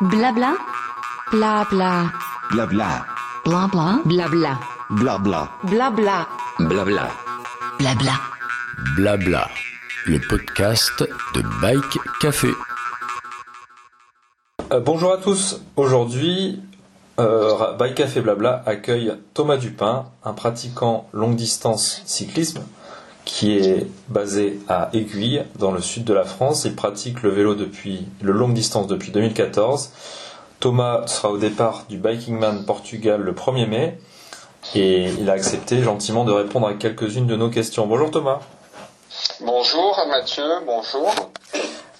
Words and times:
Blabla. 0.00 0.54
Blabla. 1.32 2.12
Blabla. 2.52 3.04
Blabla. 3.44 4.00
Blabla. 4.04 4.58
Blabla. 4.90 5.48
Blabla. 5.64 6.28
Blabla. 6.60 7.08
Blabla. 7.80 8.12
Blabla. 8.94 9.48
Le 10.06 10.20
podcast 10.20 11.02
de 11.34 11.42
Bike 11.60 11.98
Café. 12.20 12.50
Euh, 14.72 14.78
bonjour 14.78 15.12
à 15.12 15.16
tous. 15.16 15.60
Aujourd'hui, 15.74 16.62
euh, 17.18 17.72
Bike 17.76 17.96
Café 17.96 18.20
Blabla 18.20 18.62
accueille 18.66 19.12
Thomas 19.34 19.56
Dupin, 19.56 20.06
un 20.24 20.32
pratiquant 20.32 21.08
longue 21.12 21.34
distance 21.34 22.02
cyclisme 22.04 22.62
qui 23.28 23.58
est 23.58 23.86
basé 24.08 24.58
à 24.68 24.88
Aiguille, 24.94 25.44
dans 25.58 25.70
le 25.70 25.82
sud 25.82 26.04
de 26.04 26.14
la 26.14 26.24
France. 26.24 26.64
Il 26.64 26.74
pratique 26.74 27.22
le 27.22 27.28
vélo 27.28 27.54
depuis 27.54 28.08
le 28.22 28.32
longue 28.32 28.54
distance 28.54 28.86
depuis 28.86 29.12
2014. 29.12 29.90
Thomas 30.60 31.06
sera 31.06 31.30
au 31.30 31.36
départ 31.36 31.84
du 31.90 31.98
Biking 31.98 32.38
Man 32.38 32.64
Portugal 32.64 33.20
le 33.20 33.32
1er 33.32 33.66
mai 33.66 33.98
et 34.74 35.10
il 35.20 35.28
a 35.28 35.34
accepté 35.34 35.82
gentiment 35.82 36.24
de 36.24 36.32
répondre 36.32 36.66
à 36.66 36.74
quelques-unes 36.74 37.26
de 37.26 37.36
nos 37.36 37.50
questions. 37.50 37.86
Bonjour 37.86 38.10
Thomas. 38.10 38.40
Bonjour 39.40 40.00
Mathieu, 40.08 40.48
bonjour. 40.64 41.14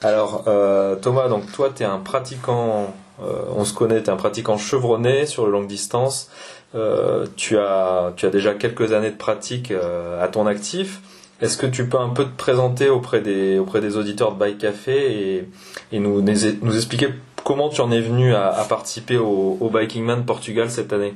Alors 0.02 0.44
euh, 0.48 0.96
Thomas, 0.96 1.28
donc 1.28 1.52
toi 1.52 1.70
tu 1.74 1.82
es 1.82 1.86
un 1.86 1.98
pratiquant, 1.98 2.94
euh, 3.22 3.42
on 3.54 3.66
se 3.66 3.74
connaît, 3.74 4.02
tu 4.02 4.08
es 4.08 4.12
un 4.12 4.16
pratiquant 4.16 4.56
chevronné 4.56 5.26
sur 5.26 5.44
le 5.44 5.52
longue 5.52 5.68
distance. 5.68 6.30
Euh, 6.74 7.26
tu, 7.36 7.58
as, 7.58 8.12
tu 8.16 8.26
as 8.26 8.30
déjà 8.30 8.54
quelques 8.54 8.92
années 8.92 9.10
de 9.10 9.16
pratique 9.16 9.72
à 9.72 10.26
ton 10.28 10.46
actif. 10.46 11.02
Est-ce 11.40 11.56
que 11.56 11.66
tu 11.66 11.88
peux 11.88 11.98
un 11.98 12.08
peu 12.08 12.24
te 12.24 12.36
présenter 12.36 12.88
auprès 12.88 13.20
des, 13.20 13.58
auditeurs 13.96 14.32
de 14.32 14.38
Bike 14.38 14.58
Café 14.58 15.46
et, 15.92 15.98
nous, 15.98 16.26
expliquer 16.74 17.10
comment 17.44 17.68
tu 17.68 17.80
en 17.80 17.92
es 17.92 18.00
venu 18.00 18.34
à, 18.34 18.66
participer 18.68 19.16
au, 19.16 19.70
Biking 19.72 20.04
Man 20.04 20.24
Portugal 20.24 20.70
cette 20.70 20.92
année? 20.92 21.14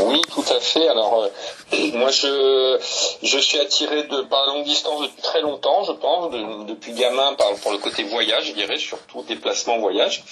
Oui, 0.00 0.20
tout 0.32 0.44
à 0.48 0.60
fait. 0.60 0.88
Alors, 0.88 1.24
euh, 1.24 1.76
moi, 1.94 2.10
je, 2.10 3.38
suis 3.40 3.58
attiré 3.58 4.04
par 4.28 4.46
la 4.46 4.54
longue 4.54 4.64
distance 4.64 5.02
depuis 5.02 5.22
très 5.22 5.40
longtemps, 5.40 5.84
je 5.84 5.92
pense, 5.92 6.30
de- 6.32 6.68
depuis 6.68 6.92
gamin, 6.92 7.34
pour 7.62 7.72
le 7.72 7.78
côté 7.78 8.04
voyage, 8.04 8.46
je 8.46 8.52
dirais, 8.52 8.78
surtout 8.78 9.22
déplacement 9.22 9.78
voyage. 9.78 10.24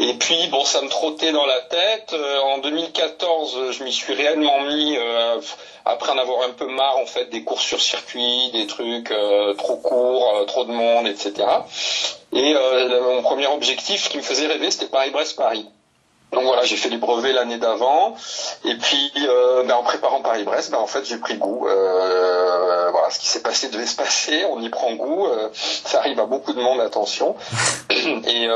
Et 0.00 0.14
puis, 0.14 0.48
bon, 0.48 0.64
ça 0.64 0.82
me 0.82 0.88
trottait 0.88 1.30
dans 1.30 1.46
la 1.46 1.60
tête. 1.60 2.14
Euh, 2.14 2.40
en 2.40 2.58
2014, 2.58 3.70
je 3.70 3.84
m'y 3.84 3.92
suis 3.92 4.12
réellement 4.12 4.62
mis, 4.62 4.96
euh, 4.96 5.40
après 5.84 6.10
en 6.10 6.18
avoir 6.18 6.42
un 6.48 6.52
peu 6.52 6.66
marre, 6.66 6.98
en 6.98 7.06
fait, 7.06 7.26
des 7.30 7.44
courses 7.44 7.62
sur 7.62 7.80
circuit, 7.80 8.50
des 8.52 8.66
trucs 8.66 9.12
euh, 9.12 9.54
trop 9.54 9.76
courts, 9.76 10.44
trop 10.46 10.64
de 10.64 10.72
monde, 10.72 11.06
etc. 11.06 11.34
Et 12.32 12.54
mon 13.00 13.22
premier 13.22 13.46
objectif 13.46 14.08
qui 14.08 14.16
me 14.16 14.22
faisait 14.22 14.48
rêver, 14.48 14.70
c'était 14.72 14.86
Paris-Brest-Paris. 14.86 15.68
Donc 16.32 16.42
voilà, 16.42 16.64
j'ai 16.64 16.74
fait 16.74 16.88
les 16.88 16.96
brevets 16.96 17.32
l'année 17.32 17.58
d'avant, 17.58 18.16
et 18.64 18.74
puis 18.74 19.12
ben, 19.68 19.70
en 19.70 19.84
préparant 19.84 20.20
Paris-Brest, 20.20 20.72
ben, 20.72 20.78
en 20.78 20.88
fait 20.88 21.04
j'ai 21.04 21.18
pris 21.18 21.36
goût. 21.36 21.60
Voilà, 21.60 23.10
ce 23.10 23.20
qui 23.20 23.28
s'est 23.28 23.42
passé 23.42 23.68
devait 23.68 23.86
se 23.86 23.94
passer, 23.94 24.44
on 24.50 24.60
y 24.60 24.68
prend 24.68 24.94
goût. 24.94 25.28
ça 25.52 26.00
arrive 26.00 26.18
à 26.18 26.26
beaucoup 26.26 26.52
de 26.52 26.60
monde, 26.60 26.80
attention. 26.80 27.36
Et 27.90 28.48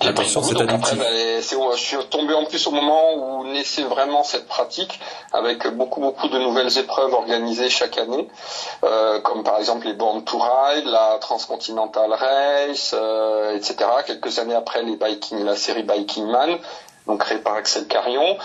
Attention, 0.00 0.42
c'est 0.42 0.60
addictif. 0.60 0.98
c'est- 1.42 1.56
je 1.76 1.82
suis 1.82 1.96
tombé 2.10 2.34
en 2.34 2.44
plus 2.44 2.66
au 2.66 2.70
moment 2.70 3.14
où 3.14 3.44
naissait 3.46 3.82
vraiment 3.82 4.22
cette 4.22 4.46
pratique, 4.46 4.98
avec 5.32 5.66
beaucoup 5.76 6.00
beaucoup 6.00 6.28
de 6.28 6.38
nouvelles 6.38 6.76
épreuves 6.78 7.12
organisées 7.12 7.68
chaque 7.68 7.98
année, 7.98 8.28
euh, 8.84 9.20
comme 9.20 9.42
par 9.42 9.58
exemple 9.58 9.86
les 9.86 9.94
Born 9.94 10.22
to 10.24 10.38
Ride, 10.38 10.86
la 10.86 11.18
Transcontinental 11.20 12.12
Race, 12.12 12.94
euh, 12.96 13.56
etc. 13.56 13.76
Quelques 14.06 14.38
années 14.38 14.54
après 14.54 14.82
les 14.82 14.96
Biking, 14.96 15.44
la 15.44 15.56
série 15.56 15.82
Biking 15.82 16.26
Man, 16.26 16.58
donc 17.08 17.20
créée 17.20 17.38
par 17.38 17.54
Axel 17.54 17.86
Carion. 17.88 18.36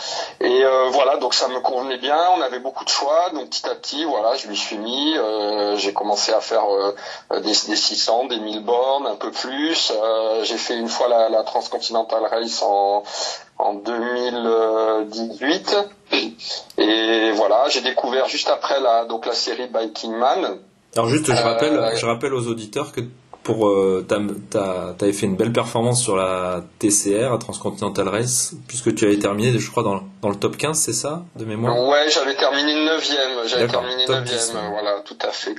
Et 0.42 0.64
euh, 0.64 0.88
voilà, 0.92 1.18
donc 1.18 1.34
ça 1.34 1.48
me 1.50 1.60
convenait 1.60 1.98
bien. 1.98 2.18
On 2.38 2.42
avait 2.42 2.60
beaucoup 2.60 2.86
de 2.86 2.90
choix, 2.90 3.30
donc 3.34 3.50
petit 3.50 3.68
à 3.68 3.76
petit, 3.76 4.06
voilà, 4.06 4.36
je 4.36 4.48
m'y 4.48 4.56
suis 4.56 4.78
mis. 4.78 5.18
euh, 5.18 5.76
j'ai 5.76 5.92
commencé 5.94 6.32
à 6.32 6.40
faire 6.40 6.64
euh, 6.74 6.96
des, 7.42 7.48
des 7.52 7.76
600, 7.76 8.28
des 8.28 8.40
1000 8.40 8.64
bornes, 8.64 9.08
un 9.08 9.16
peu 9.16 9.32
plus. 9.32 9.92
J'ai 10.44 10.58
fait 10.58 10.78
une 10.78 10.88
fois 10.88 11.10
la, 11.10 11.28
la 11.30 11.44
Transcontinental 11.44 12.26
Race 12.26 12.62
en 12.64 13.04
en 13.60 13.76
2018 13.76 15.78
et 16.80 17.32
voilà 17.36 17.66
j'ai 17.70 17.82
découvert 17.82 18.28
juste 18.28 18.50
après 18.50 18.80
la 18.80 19.06
donc 19.06 19.28
la 19.28 19.34
série 19.34 19.68
Biking 19.68 20.12
Man 20.12 20.58
Alors 20.96 21.08
juste, 21.08 21.28
je 21.28 21.42
rappelle, 21.42 21.80
je 21.96 22.06
rappelle 22.06 22.34
aux 22.34 22.48
auditeurs 22.48 22.92
que 22.92 23.02
pour 23.44 23.68
euh, 23.68 24.06
t'as, 24.08 24.20
t'as, 24.50 24.94
t'avais 24.94 25.14
fait 25.14 25.26
une 25.26 25.36
belle 25.36 25.52
performance 25.52 26.02
sur 26.02 26.16
la 26.16 26.64
TCR, 26.80 27.32
la 27.32 27.38
Transcontinental 27.38 28.08
Race, 28.08 28.54
puisque 28.68 28.96
tu 28.96 29.06
avais 29.06 29.20
terminé, 29.20 29.58
je 29.58 29.70
crois, 29.72 29.84
dans, 29.84 29.96
le- 29.96 30.02
dans 30.22 30.30
le 30.30 30.36
top 30.36 30.56
15, 30.58 30.80
c'est 30.80 30.94
ça, 30.94 31.24
de 31.36 31.44
mémoire? 31.46 31.78
Ouais, 31.88 32.06
j'avais 32.10 32.36
terminé 32.36 32.74
9ème, 32.74 33.48
j'avais 33.48 33.68
terminé 33.68 34.06
top 34.06 34.16
9ème, 34.18 34.24
10, 34.24 34.54
ouais. 34.56 34.70
voilà, 34.72 35.02
tout 35.06 35.18
à 35.22 35.32
fait. 35.32 35.56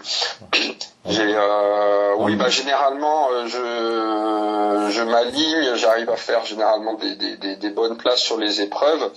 J'ai 1.06 1.34
euh, 1.36 2.14
oui, 2.18 2.34
bah 2.36 2.48
généralement 2.48 3.28
euh, 3.32 3.46
je 3.46 4.94
je 4.94 5.02
m'aligne, 5.02 5.74
j'arrive 5.76 6.08
à 6.08 6.16
faire 6.16 6.46
généralement 6.46 6.94
des, 6.94 7.16
des, 7.16 7.36
des, 7.36 7.56
des 7.56 7.70
bonnes 7.70 7.96
places 7.98 8.20
sur 8.20 8.38
les 8.38 8.62
épreuves. 8.62 9.10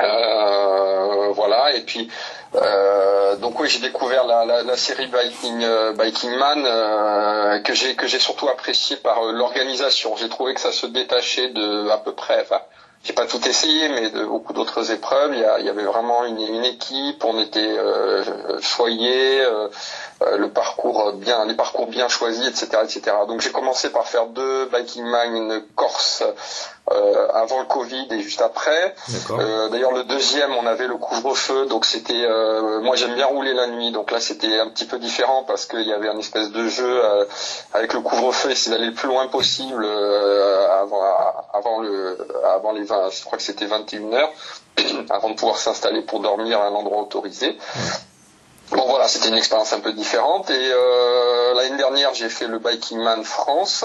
Euh, 0.00 1.32
voilà, 1.32 1.74
et 1.74 1.80
puis 1.80 2.08
euh, 2.54 3.36
donc 3.36 3.58
oui, 3.58 3.68
j'ai 3.68 3.80
découvert 3.80 4.24
la, 4.24 4.44
la, 4.44 4.76
série 4.76 5.08
Biking 5.08 5.62
euh, 5.62 5.92
Biking 5.92 6.36
Man 6.36 6.64
euh, 6.64 7.58
que 7.60 7.74
j'ai 7.74 7.96
que 7.96 8.06
j'ai 8.06 8.20
surtout 8.20 8.48
apprécié 8.48 8.96
par 8.96 9.22
euh, 9.22 9.32
l'organisation. 9.32 10.16
J'ai 10.16 10.28
trouvé 10.28 10.54
que 10.54 10.60
ça 10.60 10.72
se 10.72 10.86
détachait 10.86 11.48
de 11.48 11.90
à 11.90 11.98
peu 11.98 12.12
près, 12.12 12.40
enfin 12.40 12.60
j'ai 13.04 13.12
pas 13.12 13.26
tout 13.26 13.46
essayé, 13.46 13.88
mais 13.88 14.10
de 14.10 14.24
beaucoup 14.24 14.52
d'autres 14.52 14.90
épreuves, 14.90 15.32
il 15.32 15.64
y, 15.64 15.68
avait 15.68 15.84
vraiment 15.84 16.24
une, 16.24 16.40
une 16.40 16.64
équipe, 16.64 17.24
on 17.24 17.40
était 17.40 17.60
euh, 17.60 18.24
euh, 18.24 18.60
euh, 18.60 19.68
le 20.20 20.48
parcours 20.50 21.12
bien, 21.14 21.44
les 21.44 21.54
parcours 21.54 21.86
bien 21.86 22.08
choisis, 22.08 22.46
etc., 22.46 22.82
etc. 22.82 23.02
Donc 23.28 23.40
j'ai 23.40 23.50
commencé 23.52 23.90
par 23.90 24.06
faire 24.06 24.26
deux 24.26 24.66
biking 24.66 25.04
man, 25.04 25.34
une 25.36 25.62
Corse 25.76 26.24
euh, 26.90 27.28
avant 27.34 27.60
le 27.60 27.66
Covid 27.66 28.08
et 28.10 28.20
juste 28.20 28.40
après. 28.40 28.94
Euh, 29.30 29.68
D'ailleurs, 29.68 29.92
le 29.92 30.04
deuxième, 30.04 30.52
on 30.54 30.66
avait 30.66 30.86
le 30.86 30.96
couvre-feu, 30.96 31.66
donc 31.66 31.84
c'était. 31.84 32.24
euh, 32.24 32.80
moi, 32.80 32.96
j'aime 32.96 33.14
bien 33.14 33.26
rouler 33.26 33.52
la 33.52 33.66
nuit, 33.68 33.92
donc 33.92 34.10
là, 34.10 34.20
c'était 34.20 34.58
un 34.58 34.68
petit 34.70 34.86
peu 34.86 34.98
différent 34.98 35.44
parce 35.46 35.66
qu'il 35.66 35.86
y 35.86 35.92
avait 35.92 36.08
un 36.08 36.18
espèce 36.18 36.50
de 36.50 36.66
jeu 36.66 37.04
euh, 37.04 37.24
avec 37.74 37.92
le 37.92 38.00
couvre-feu, 38.00 38.50
essayer 38.50 38.74
d'aller 38.74 38.88
le 38.88 38.94
plus 38.94 39.08
loin 39.08 39.26
possible 39.28 39.84
euh, 39.84 40.80
avant, 40.80 41.02
avant 41.52 41.80
le, 41.80 42.18
avant 42.56 42.72
les 42.72 42.82
20, 42.84 43.10
je 43.10 43.24
crois 43.24 43.36
que 43.38 43.44
c'était 43.44 43.66
21 43.66 44.12
heures, 44.14 44.32
avant 45.10 45.30
de 45.30 45.34
pouvoir 45.34 45.58
s'installer 45.58 46.02
pour 46.02 46.20
dormir 46.20 46.60
à 46.60 46.66
un 46.66 46.72
endroit 46.74 47.02
autorisé. 47.02 47.56
Bon 48.72 48.86
voilà, 48.86 49.08
c'était 49.08 49.28
une 49.28 49.36
expérience 49.36 49.72
un 49.72 49.80
peu 49.80 49.92
différente. 49.92 50.50
Et 50.50 50.70
euh, 50.72 51.54
l'année 51.54 51.76
dernière, 51.76 52.12
j'ai 52.14 52.28
fait 52.28 52.46
le 52.46 52.58
Biking 52.58 52.98
Man 52.98 53.24
France. 53.24 53.84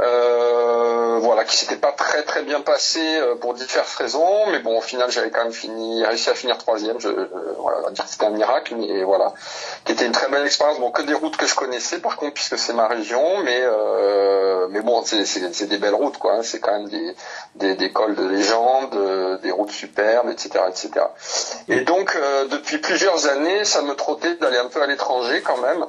Euh, 0.00 0.85
voilà, 1.18 1.44
qui 1.44 1.56
s'était 1.56 1.76
pas 1.76 1.92
très 1.92 2.22
très 2.22 2.42
bien 2.42 2.60
passé 2.60 3.00
euh, 3.02 3.34
pour 3.34 3.54
diverses 3.54 3.94
raisons, 3.94 4.46
mais 4.50 4.58
bon, 4.60 4.78
au 4.78 4.80
final, 4.80 5.10
j'avais 5.10 5.30
quand 5.30 5.44
même 5.44 5.52
fini, 5.52 6.04
réussi 6.04 6.30
à 6.30 6.34
finir 6.34 6.58
troisième. 6.58 6.96
Euh, 7.04 7.28
voilà, 7.58 7.88
c'était 8.06 8.26
un 8.26 8.30
miracle, 8.30 8.74
mais 8.76 9.02
voilà, 9.04 9.32
qui 9.84 9.92
était 9.92 10.06
une 10.06 10.12
très 10.12 10.28
belle 10.28 10.44
expérience. 10.46 10.78
Bon, 10.80 10.90
que 10.90 11.02
des 11.02 11.14
routes 11.14 11.36
que 11.36 11.46
je 11.46 11.54
connaissais, 11.54 11.98
par 11.98 12.16
contre, 12.16 12.34
puisque 12.34 12.58
c'est 12.58 12.72
ma 12.72 12.88
région, 12.88 13.38
mais 13.44 13.60
euh, 13.62 14.66
mais 14.70 14.80
bon, 14.80 15.02
c'est 15.04 15.66
des 15.66 15.78
belles 15.78 15.94
routes, 15.94 16.18
quoi. 16.18 16.34
hein. 16.34 16.40
C'est 16.42 16.60
quand 16.60 16.72
même 16.72 16.88
des 16.88 17.14
des, 17.56 17.92
cols 17.92 18.14
de 18.14 18.26
légende, 18.26 18.94
euh, 18.94 19.38
des 19.38 19.50
routes 19.50 19.70
superbes, 19.70 20.28
etc., 20.30 20.64
etc. 20.68 20.90
Et 21.68 21.80
donc, 21.80 22.14
euh, 22.16 22.46
depuis 22.48 22.78
plusieurs 22.78 23.26
années, 23.28 23.64
ça 23.64 23.82
me 23.82 23.94
trottait 23.94 24.34
d'aller 24.36 24.58
un 24.58 24.68
peu 24.68 24.82
à 24.82 24.86
l'étranger 24.86 25.42
quand 25.42 25.58
même. 25.58 25.86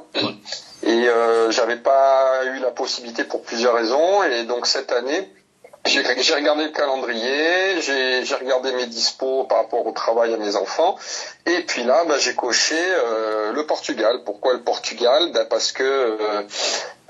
Et 0.84 1.08
euh, 1.08 1.52
j'avais 1.52 1.78
pas 1.78 2.46
eu 2.46 2.60
la 2.60 2.72
possibilité 2.72 3.24
pour 3.24 3.42
plusieurs 3.42 3.74
raisons. 3.74 4.24
Et 4.24 4.44
donc 4.44 4.68
cette 4.68 4.92
année, 4.92 5.30
j'ai 5.86 6.34
regardé 6.34 6.66
le 6.66 6.72
calendrier, 6.72 7.82
j'ai 7.82 8.26
j'ai 8.26 8.36
regardé 8.36 8.72
mes 8.74 8.88
dispos 8.88 9.46
par 9.46 9.60
rapport 9.60 9.86
au 9.86 9.92
travail 9.92 10.34
à 10.34 10.38
mes 10.38 10.56
enfants. 10.56 10.98
Et 11.46 11.62
puis 11.62 11.84
là, 11.84 12.04
bah, 12.06 12.16
j'ai 12.20 12.36
coché 12.36 12.76
euh, 12.78 13.54
le 13.54 13.66
Portugal. 13.66 14.22
Pourquoi 14.26 14.54
le 14.54 14.64
Portugal? 14.64 15.32
Bah, 15.34 15.46
Parce 15.50 15.72
que 15.72 15.84
euh, 15.84 16.44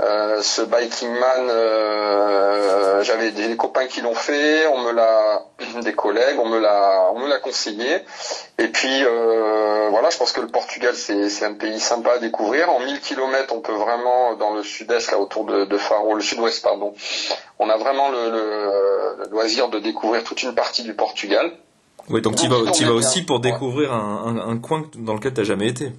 euh, 0.02 0.42
ce 0.42 0.62
Biking 0.62 1.10
Man, 1.10 1.50
euh, 1.50 3.04
j'avais 3.04 3.32
des, 3.32 3.56
copains 3.58 3.88
qui 3.88 4.02
l'ont 4.02 4.14
fait, 4.14 4.68
on 4.68 4.82
me 4.84 4.92
l'a, 4.92 5.44
des 5.82 5.94
collègues, 5.94 6.38
on 6.40 6.48
me 6.48 6.60
l'a, 6.60 7.10
on 7.14 7.20
me 7.20 7.28
l'a 7.28 7.40
conseillé. 7.40 8.00
Et 8.60 8.68
puis 8.68 9.04
euh, 9.04 9.88
voilà, 9.90 10.10
je 10.10 10.18
pense 10.18 10.32
que 10.32 10.42
le 10.42 10.48
Portugal 10.48 10.94
c'est 10.96 11.44
un 11.46 11.54
pays 11.54 11.80
sympa 11.80 12.12
à 12.14 12.18
découvrir. 12.20 12.70
En 12.70 12.80
1000 12.80 13.00
km, 13.02 13.54
on 13.56 13.62
peut 13.62 13.74
vraiment 13.74 14.36
dans 14.36 14.54
le 14.54 14.64
sud-est, 14.64 15.12
là 15.12 15.20
autour 15.20 15.46
de, 15.46 15.66
de 15.66 15.78
Faro, 15.78 16.14
le 16.14 16.22
sud-ouest 16.22 16.64
pardon, 16.64 16.94
on 17.60 17.70
a 17.70 17.78
vraiment 17.78 18.10
le, 18.10 18.30
le- 18.32 19.24
le 19.24 19.30
loisir 19.32 19.70
de 19.70 19.80
découvrir 19.80 20.24
toute 20.24 20.44
une 20.44 20.54
partie 20.54 20.84
du 20.84 20.94
Portugal. 20.94 21.52
Oui, 22.10 22.22
donc 22.22 22.36
tu 22.36 22.48
vas, 22.48 22.58
vas 22.62 22.94
aussi 22.94 23.24
pour 23.24 23.38
Ouais. 23.38 23.52
découvrir 23.52 23.92
un, 23.94 24.24
un, 24.46 24.50
un 24.52 24.58
coin 24.60 24.84
dans 24.96 25.16
lequel 25.16 25.34
tu 25.34 25.42
n'as 25.42 25.46
jamais 25.48 25.68
été. 25.68 25.92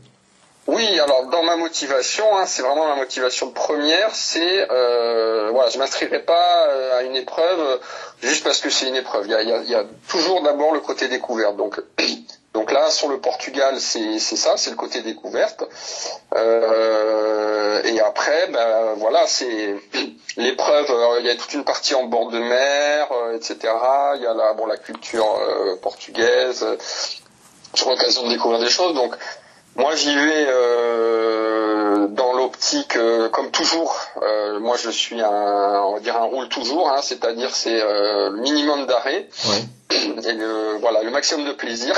Oui, 0.71 1.01
alors 1.01 1.25
dans 1.31 1.43
ma 1.45 1.57
motivation, 1.57 2.37
hein, 2.37 2.45
c'est 2.45 2.61
vraiment 2.61 2.87
ma 2.89 2.95
motivation 2.97 3.51
première, 3.53 4.15
c'est 4.15 4.71
euh, 4.71 5.49
voilà, 5.51 5.71
je 5.71 5.79
m'inscrirai 5.79 6.19
pas 6.21 6.67
euh, 6.69 6.99
à 6.99 7.03
une 7.05 7.17
épreuve 7.17 7.81
juste 8.21 8.45
parce 8.45 8.61
que 8.61 8.69
c'est 8.69 8.87
une 8.87 8.95
épreuve. 8.97 9.25
Il 9.27 9.31
y 9.31 9.35
a, 9.35 9.41
il 9.43 9.49
y 9.49 9.53
a- 9.53 9.63
il 9.63 9.71
y 9.71 9.75
a 9.75 9.85
toujours 10.09 10.43
d'abord 10.43 10.75
le 10.75 10.81
côté 10.81 11.09
découverte. 11.09 11.57
Donc 11.57 11.81
donc 12.53 12.71
là 12.71 12.91
sur 12.91 13.09
le 13.09 13.19
Portugal, 13.19 13.81
c'est 13.81 14.19
c'est 14.19 14.37
ça, 14.37 14.59
c'est 14.59 14.69
le 14.69 14.77
côté 14.77 15.01
découverte. 15.01 15.65
Euh, 16.37 17.83
et 17.85 17.99
après, 18.01 18.49
ben 18.49 18.93
voilà, 18.99 19.27
c'est 19.27 19.75
l'épreuve. 20.37 20.87
euh, 20.91 21.21
Il 21.21 21.27
y 21.27 21.31
a 21.31 21.37
toute 21.37 21.55
une 21.55 21.65
partie 21.65 21.95
en 21.95 22.05
bord 22.05 22.31
de 22.31 22.39
mer, 22.41 23.09
euh, 23.13 23.37
etc. 23.37 23.57
Il 24.17 24.23
y 24.23 24.27
a 24.27 24.35
la 24.35 24.53
bon 24.53 24.67
la 24.67 24.77
culture 24.77 25.35
euh, 25.41 25.77
portugaise. 25.81 26.67
J'aurai 27.75 27.97
l'occasion 27.97 28.25
de 28.25 28.31
découvrir 28.31 28.61
des 28.61 28.69
choses. 28.71 28.95
Donc 28.95 29.15
moi, 29.79 29.95
j'y 29.95 30.15
vais 30.15 30.47
euh, 30.49 32.07
dans 32.09 32.33
l'optique, 32.35 32.97
euh, 32.97 33.29
comme 33.29 33.51
toujours. 33.51 33.97
euh, 34.23 34.59
moi, 34.61 34.77
je 34.77 34.91
suis 34.91 35.21
un, 35.21 35.83
on 35.85 35.95
va 35.95 36.01
dire 36.01 36.17
un 36.17 36.25
roule 36.25 36.49
toujours, 36.49 36.91
hein, 36.91 37.01
c'est-à-dire 37.03 37.55
c'est 37.55 37.81
euh, 37.81 38.31
le 38.31 38.41
minimum 38.41 38.87
d'arrêt 38.87 39.29
Ouais. 39.49 39.97
et 40.29 40.33
le, 40.33 40.77
voilà 40.81 41.03
le 41.03 41.11
maximum 41.11 41.47
de 41.47 41.53
plaisir. 41.53 41.95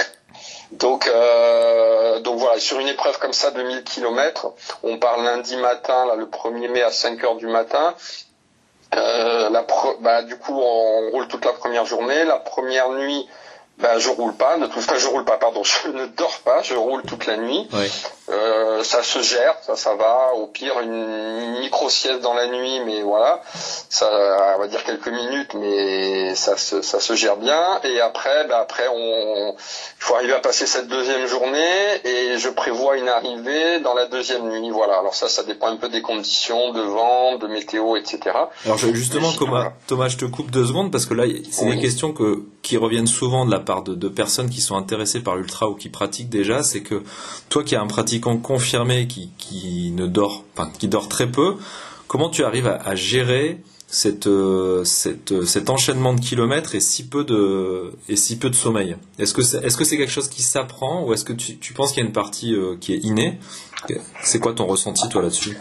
Donc, 0.73 1.07
euh, 1.09 2.21
donc 2.21 2.39
voilà, 2.39 2.61
sur 2.61 2.79
une 2.79 2.87
épreuve 2.89 3.19
comme 3.19 3.33
ça 3.33 3.51
de 3.51 3.63
1000 3.63 3.83
km, 3.83 4.53
on 4.85 4.99
part 4.99 5.19
lundi 5.21 5.57
matin, 5.57 6.07
là, 6.07 6.15
le 6.15 6.27
1er 6.27 6.69
mai 6.69 6.83
à 6.83 6.93
5 6.93 7.25
heures 7.25 7.37
du 7.37 7.47
matin. 7.49 7.95
Euh, 8.95 9.51
la 9.51 9.65
bah, 10.01 10.23
du 10.23 10.37
coup, 10.37 10.59
on 10.61 11.11
roule 11.11 11.29
toute 11.29 11.45
la 11.45 11.53
première 11.53 11.87
journée. 11.87 12.25
La 12.25 12.37
première 12.39 12.91
nuit, 12.91 13.29
bah, 13.81 13.99
je 13.99 14.09
roule 14.09 14.35
pas. 14.35 14.57
Tout, 14.59 14.79
enfin, 14.79 14.95
je 14.99 15.07
roule 15.07 15.25
pas, 15.25 15.37
pardon, 15.39 15.63
je 15.65 15.89
ne 15.89 16.07
dors 16.07 16.39
pas. 16.45 16.63
Je 16.63 16.75
roule 16.75 17.03
toute 17.03 17.27
la 17.27 17.37
nuit. 17.37 17.69
Euh, 18.31 18.85
ça 18.85 19.03
se 19.03 19.21
gère, 19.23 19.57
ça, 19.67 19.75
ça 19.77 19.95
va. 19.97 20.33
Au 20.37 20.47
pire, 20.47 20.79
une 20.81 21.59
micro 21.61 21.89
sieste 21.89 22.21
dans 22.21 22.35
la 22.35 22.47
nuit, 22.47 22.81
mais 22.87 23.03
voilà, 23.03 23.43
ça, 23.89 24.09
on 24.57 24.61
va 24.61 24.69
dire 24.69 24.85
quelques 24.85 25.09
minutes, 25.09 25.55
mais 25.55 26.35
ça 26.37 26.57
se, 26.57 26.81
ça 26.83 27.01
se 27.01 27.15
gère 27.15 27.37
bien. 27.37 27.81
Et 27.85 28.01
après, 28.01 28.47
bah, 28.47 28.59
après, 28.61 28.87
on, 28.89 29.51
il 29.53 29.55
faut 30.05 30.15
arriver 30.15 30.33
à 30.35 30.39
passer 30.39 30.67
cette 30.67 30.87
deuxième 30.87 31.27
journée, 31.27 32.01
et 32.05 32.39
je 32.39 32.49
prévois 32.51 32.97
une 32.97 33.09
arrivée 33.09 33.81
dans 33.81 33.95
la 33.95 34.07
deuxième 34.07 34.49
nuit. 34.49 34.71
Voilà. 34.71 34.99
Alors 34.99 35.15
ça, 35.15 35.29
ça 35.29 35.43
dépend 35.43 35.67
un 35.69 35.77
peu 35.77 35.89
des 35.89 36.03
conditions, 36.03 36.73
de 36.73 36.83
vent, 36.83 37.37
de 37.39 37.49
météo, 37.49 37.97
etc. 37.97 38.21
Alors 38.65 38.79
justement, 38.79 39.33
Thomas. 39.33 39.73
Thomas, 39.89 40.09
je 40.09 40.17
te 40.19 40.25
coupe 40.25 40.51
deux 40.53 40.67
secondes 40.67 40.93
parce 40.93 41.07
que 41.07 41.15
là, 41.15 41.25
c'est 41.51 41.65
Oui. 41.65 41.75
des 41.77 41.83
questions 41.83 42.13
que, 42.13 42.45
qui 42.63 42.77
reviennent 42.77 43.07
souvent 43.09 43.45
de 43.45 43.51
la 43.51 43.59
de, 43.85 44.09
personnes 44.09 44.51
qui 44.51 44.61
sont 44.61 44.77
intéressées 44.77 45.21
par 45.21 45.37
l'ultra 45.37 45.69
ou 45.69 45.75
qui 45.75 45.89
pratiquent 45.89 46.29
déjà. 46.29 46.63
C'est 46.63 46.83
que 46.83 47.03
toi 47.49 47.65
qui 47.65 47.75
es 47.75 47.79
un 47.79 47.87
pratiquant 47.87 48.37
confirmé 48.37 49.07
qui, 49.07 49.31
qui 49.39 49.93
ne 49.93 50.07
dort, 50.07 50.45
enfin, 50.57 50.71
qui 50.79 50.89
dort 50.89 51.09
très 51.09 51.31
peu, 51.31 51.57
comment 52.09 52.29
tu 52.29 52.45
arrives 52.45 52.67
à, 52.67 52.95
gérer 52.95 53.63
cette, 53.87 54.27
euh, 54.27 54.85
cette, 54.85 55.33
euh, 55.33 55.45
cet 55.45 55.71
enchaînement 55.71 56.15
de 56.15 56.21
kilomètres 56.21 56.75
et 56.75 56.81
si 56.81 57.07
peu 57.07 57.25
de, 57.25 57.93
et 58.09 58.17
si 58.17 58.39
peu 58.39 58.51
de 58.51 58.55
sommeil? 58.55 58.97
Est-ce 59.19 59.35
que 59.35 59.43
c'est 59.43 59.59
est 59.59 59.69
-ce 59.69 59.85
c'est 59.85 59.97
quelque 59.97 60.13
chose 60.13 60.29
qui 60.29 60.43
s'apprend 60.43 61.05
ou 61.05 61.13
est-ce 61.13 61.25
que 61.25 61.33
tu, 61.33 61.59
tu 61.59 61.73
penses 61.73 61.93
qu'il 61.93 62.03
y 62.03 62.05
a 62.05 62.07
une 62.07 62.13
partie 62.13 62.55
euh, 62.55 62.77
qui 62.81 62.93
est 62.95 63.01
innée? 63.05 63.39
C'est 64.23 64.41
quoi 64.41 64.53
ton 64.53 64.67
ressenti 64.67 65.09
toi 65.09 65.23
là-dessus? 65.23 65.57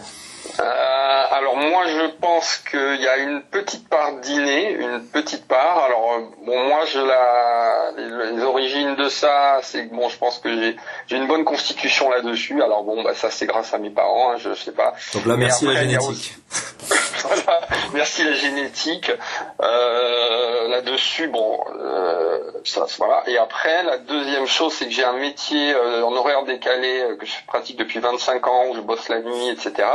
Moi 1.80 1.88
je 1.88 2.10
pense 2.20 2.58
qu'il 2.70 3.00
y 3.00 3.06
a 3.06 3.18
une 3.18 3.42
petite 3.42 3.88
part 3.88 4.12
d'inné, 4.20 4.72
une 4.72 5.02
petite 5.06 5.46
part. 5.46 5.84
Alors 5.84 6.14
euh, 6.14 6.44
bon 6.44 6.64
moi 6.68 6.84
je 6.84 6.98
la 6.98 7.92
les, 7.96 8.36
les 8.36 8.42
origines 8.42 8.96
de 8.96 9.08
ça, 9.08 9.60
c'est 9.62 9.88
que 9.88 9.94
bon 9.94 10.08
je 10.08 10.18
pense 10.18 10.38
que 10.38 10.54
j'ai 10.54 10.76
j'ai 11.06 11.16
une 11.16 11.26
bonne 11.26 11.44
constitution 11.44 12.10
là-dessus. 12.10 12.62
Alors 12.62 12.84
bon 12.84 13.02
bah 13.02 13.14
ça 13.14 13.30
c'est 13.30 13.46
grâce 13.46 13.72
à 13.72 13.78
mes 13.78 13.90
parents, 13.90 14.32
hein, 14.32 14.36
je 14.38 14.54
sais 14.54 14.72
pas. 14.72 14.94
Donc 15.14 15.26
là, 15.26 15.36
merci 15.36 15.64
la 15.64 15.72
après, 15.72 15.88
génétique. 15.88 16.34
Voilà, 17.22 17.60
merci 17.92 18.24
la 18.24 18.32
génétique. 18.32 19.12
Euh, 19.60 20.68
Là-dessus, 20.68 21.26
bon, 21.26 21.58
euh, 21.78 22.38
ça, 22.64 22.86
voilà. 22.98 23.24
Et 23.26 23.36
après, 23.38 23.82
la 23.82 23.98
deuxième 23.98 24.46
chose, 24.46 24.72
c'est 24.72 24.86
que 24.86 24.92
j'ai 24.92 25.04
un 25.04 25.14
métier 25.14 25.74
euh, 25.74 26.04
en 26.04 26.12
horaire 26.14 26.44
décalé 26.44 27.04
que 27.18 27.26
je 27.26 27.32
pratique 27.46 27.76
depuis 27.76 27.98
25 27.98 28.46
ans, 28.46 28.68
où 28.68 28.76
je 28.76 28.80
bosse 28.80 29.08
la 29.08 29.20
nuit, 29.20 29.48
etc. 29.48 29.88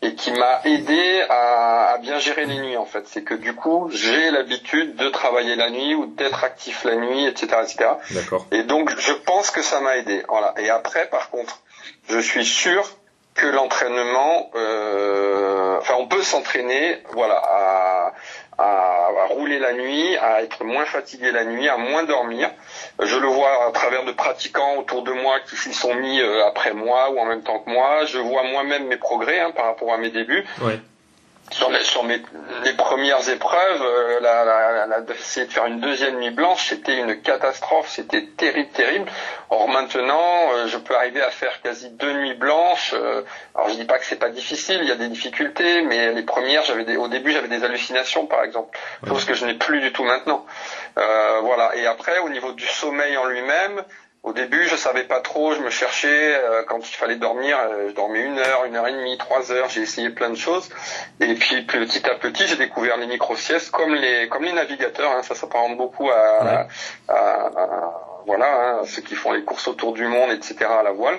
Et 0.00 0.14
qui 0.14 0.30
m'a 0.30 0.60
aidé 0.64 1.21
à, 1.28 1.92
à 1.94 1.98
bien 1.98 2.18
gérer 2.18 2.46
les 2.46 2.58
nuits, 2.58 2.76
en 2.76 2.86
fait. 2.86 3.04
C'est 3.06 3.22
que 3.22 3.34
du 3.34 3.54
coup, 3.54 3.88
j'ai 3.92 4.30
l'habitude 4.30 4.96
de 4.96 5.08
travailler 5.08 5.56
la 5.56 5.70
nuit 5.70 5.94
ou 5.94 6.06
d'être 6.06 6.44
actif 6.44 6.84
la 6.84 6.96
nuit, 6.96 7.26
etc., 7.26 7.46
etc. 7.62 7.90
D'accord. 8.10 8.46
Et 8.52 8.62
donc, 8.62 8.90
je 8.98 9.12
pense 9.12 9.50
que 9.50 9.62
ça 9.62 9.80
m'a 9.80 9.96
aidé. 9.96 10.22
Voilà. 10.28 10.54
Et 10.58 10.70
après, 10.70 11.06
par 11.08 11.30
contre, 11.30 11.60
je 12.08 12.18
suis 12.18 12.44
sûr 12.44 12.88
que 13.34 13.46
l'entraînement, 13.46 14.50
euh, 14.56 15.78
enfin, 15.78 15.94
on 15.98 16.06
peut 16.06 16.20
s'entraîner, 16.22 17.02
voilà, 17.12 17.36
à, 17.36 18.12
à, 18.58 19.08
à 19.22 19.26
rouler 19.30 19.58
la 19.58 19.72
nuit, 19.72 20.18
à 20.18 20.42
être 20.42 20.64
moins 20.64 20.84
fatigué 20.84 21.32
la 21.32 21.44
nuit, 21.46 21.66
à 21.66 21.78
moins 21.78 22.02
dormir. 22.02 22.50
Je 23.02 23.16
le 23.16 23.26
vois 23.28 23.66
à 23.68 23.70
travers 23.70 24.04
de 24.04 24.12
pratiquants 24.12 24.76
autour 24.76 25.02
de 25.02 25.12
moi 25.12 25.40
qui 25.48 25.56
s'y 25.56 25.72
sont 25.72 25.94
mis 25.94 26.20
euh, 26.20 26.44
après 26.46 26.74
moi 26.74 27.10
ou 27.10 27.18
en 27.18 27.24
même 27.24 27.42
temps 27.42 27.60
que 27.60 27.70
moi. 27.70 28.04
Je 28.04 28.18
vois 28.18 28.42
moi-même 28.42 28.86
mes 28.88 28.98
progrès 28.98 29.40
hein, 29.40 29.50
par 29.52 29.64
rapport 29.64 29.92
à 29.94 29.96
mes 29.96 30.10
débuts 30.10 30.44
Ouais. 30.60 30.78
Sur, 31.52 31.70
les, 31.70 31.82
sur 31.84 32.02
mes, 32.04 32.20
les 32.64 32.72
premières 32.74 33.28
épreuves, 33.28 33.82
euh, 33.82 34.20
la, 34.20 34.44
la, 34.44 34.86
la- 34.86 35.14
essayer 35.14 35.46
de 35.46 35.52
faire 35.52 35.66
une 35.66 35.80
deuxième 35.80 36.18
nuit 36.18 36.30
blanche, 36.30 36.68
c'était 36.68 36.96
une 36.98 37.20
catastrophe, 37.22 37.88
c'était 37.88 38.26
terrible, 38.36 38.70
terrible. 38.70 39.10
Or 39.50 39.68
maintenant, 39.68 40.52
euh, 40.54 40.66
je 40.66 40.78
peux 40.78 40.96
arriver 40.96 41.22
à 41.22 41.30
faire 41.30 41.60
quasi 41.62 41.90
deux 41.90 42.12
nuits 42.12 42.34
blanches. 42.34 42.92
euh, 42.94 43.22
alors 43.54 43.68
je 43.68 43.74
dis 43.74 43.84
pas 43.84 43.98
que 43.98 44.04
c'est 44.04 44.16
pas 44.18 44.30
difficile, 44.30 44.78
il 44.82 44.88
y 44.88 44.92
a 44.92 44.96
des 44.96 45.08
difficultés, 45.08 45.82
mais 45.82 46.12
les 46.12 46.22
premières, 46.22 46.64
j'avais 46.64 46.84
des, 46.84 46.96
au 46.96 47.08
début, 47.08 47.32
j'avais 47.32 47.48
des 47.48 47.62
hallucinations, 47.64 48.26
par 48.26 48.42
exemple, 48.44 48.78
chose 49.06 49.24
que 49.24 49.34
je 49.34 49.44
n'ai 49.46 49.54
plus 49.54 49.80
du 49.80 49.92
tout 49.92 50.04
maintenant. 50.04 50.44
Euh, 50.98 51.40
voilà. 51.42 51.76
Et 51.76 51.86
après, 51.86 52.18
au 52.20 52.28
niveau 52.28 52.52
du 52.52 52.66
sommeil 52.66 53.16
en 53.16 53.26
lui-même. 53.26 53.84
Au 54.22 54.32
début, 54.32 54.62
je 54.68 54.76
savais 54.76 55.02
pas 55.02 55.20
trop, 55.20 55.52
je 55.52 55.58
me 55.60 55.68
cherchais 55.70 56.36
euh, 56.36 56.62
quand 56.62 56.78
il 56.78 56.94
fallait 56.94 57.16
dormir, 57.16 57.58
euh, 57.58 57.88
je 57.88 57.94
dormais 57.94 58.20
une 58.20 58.38
heure, 58.38 58.64
une 58.66 58.76
heure 58.76 58.86
et 58.86 58.92
demie, 58.92 59.18
trois 59.18 59.50
heures, 59.50 59.68
j'ai 59.68 59.80
essayé 59.80 60.10
plein 60.10 60.30
de 60.30 60.36
choses. 60.36 60.68
Et 61.18 61.34
puis 61.34 61.62
petit 61.62 62.08
à 62.08 62.14
petit, 62.14 62.46
j'ai 62.46 62.54
découvert 62.56 62.96
les 62.98 63.08
micro-siestes 63.08 63.72
comme 63.72 63.94
les 63.96 64.28
comme 64.28 64.44
les 64.44 64.52
navigateurs. 64.52 65.10
Hein, 65.10 65.22
ça 65.24 65.34
s'apparente 65.34 65.76
beaucoup 65.76 66.08
à, 66.10 66.44
Ouais. 66.44 66.66
à- 67.08 67.46
à- 67.48 68.22
voilà 68.26 68.46
hein, 68.46 68.80
ceux 68.86 69.02
qui 69.02 69.16
font 69.16 69.32
les 69.32 69.42
courses 69.42 69.66
autour 69.66 69.92
du 69.92 70.06
monde, 70.06 70.30
etc. 70.30 70.66
à 70.66 70.84
la 70.84 70.92
voile. 70.92 71.18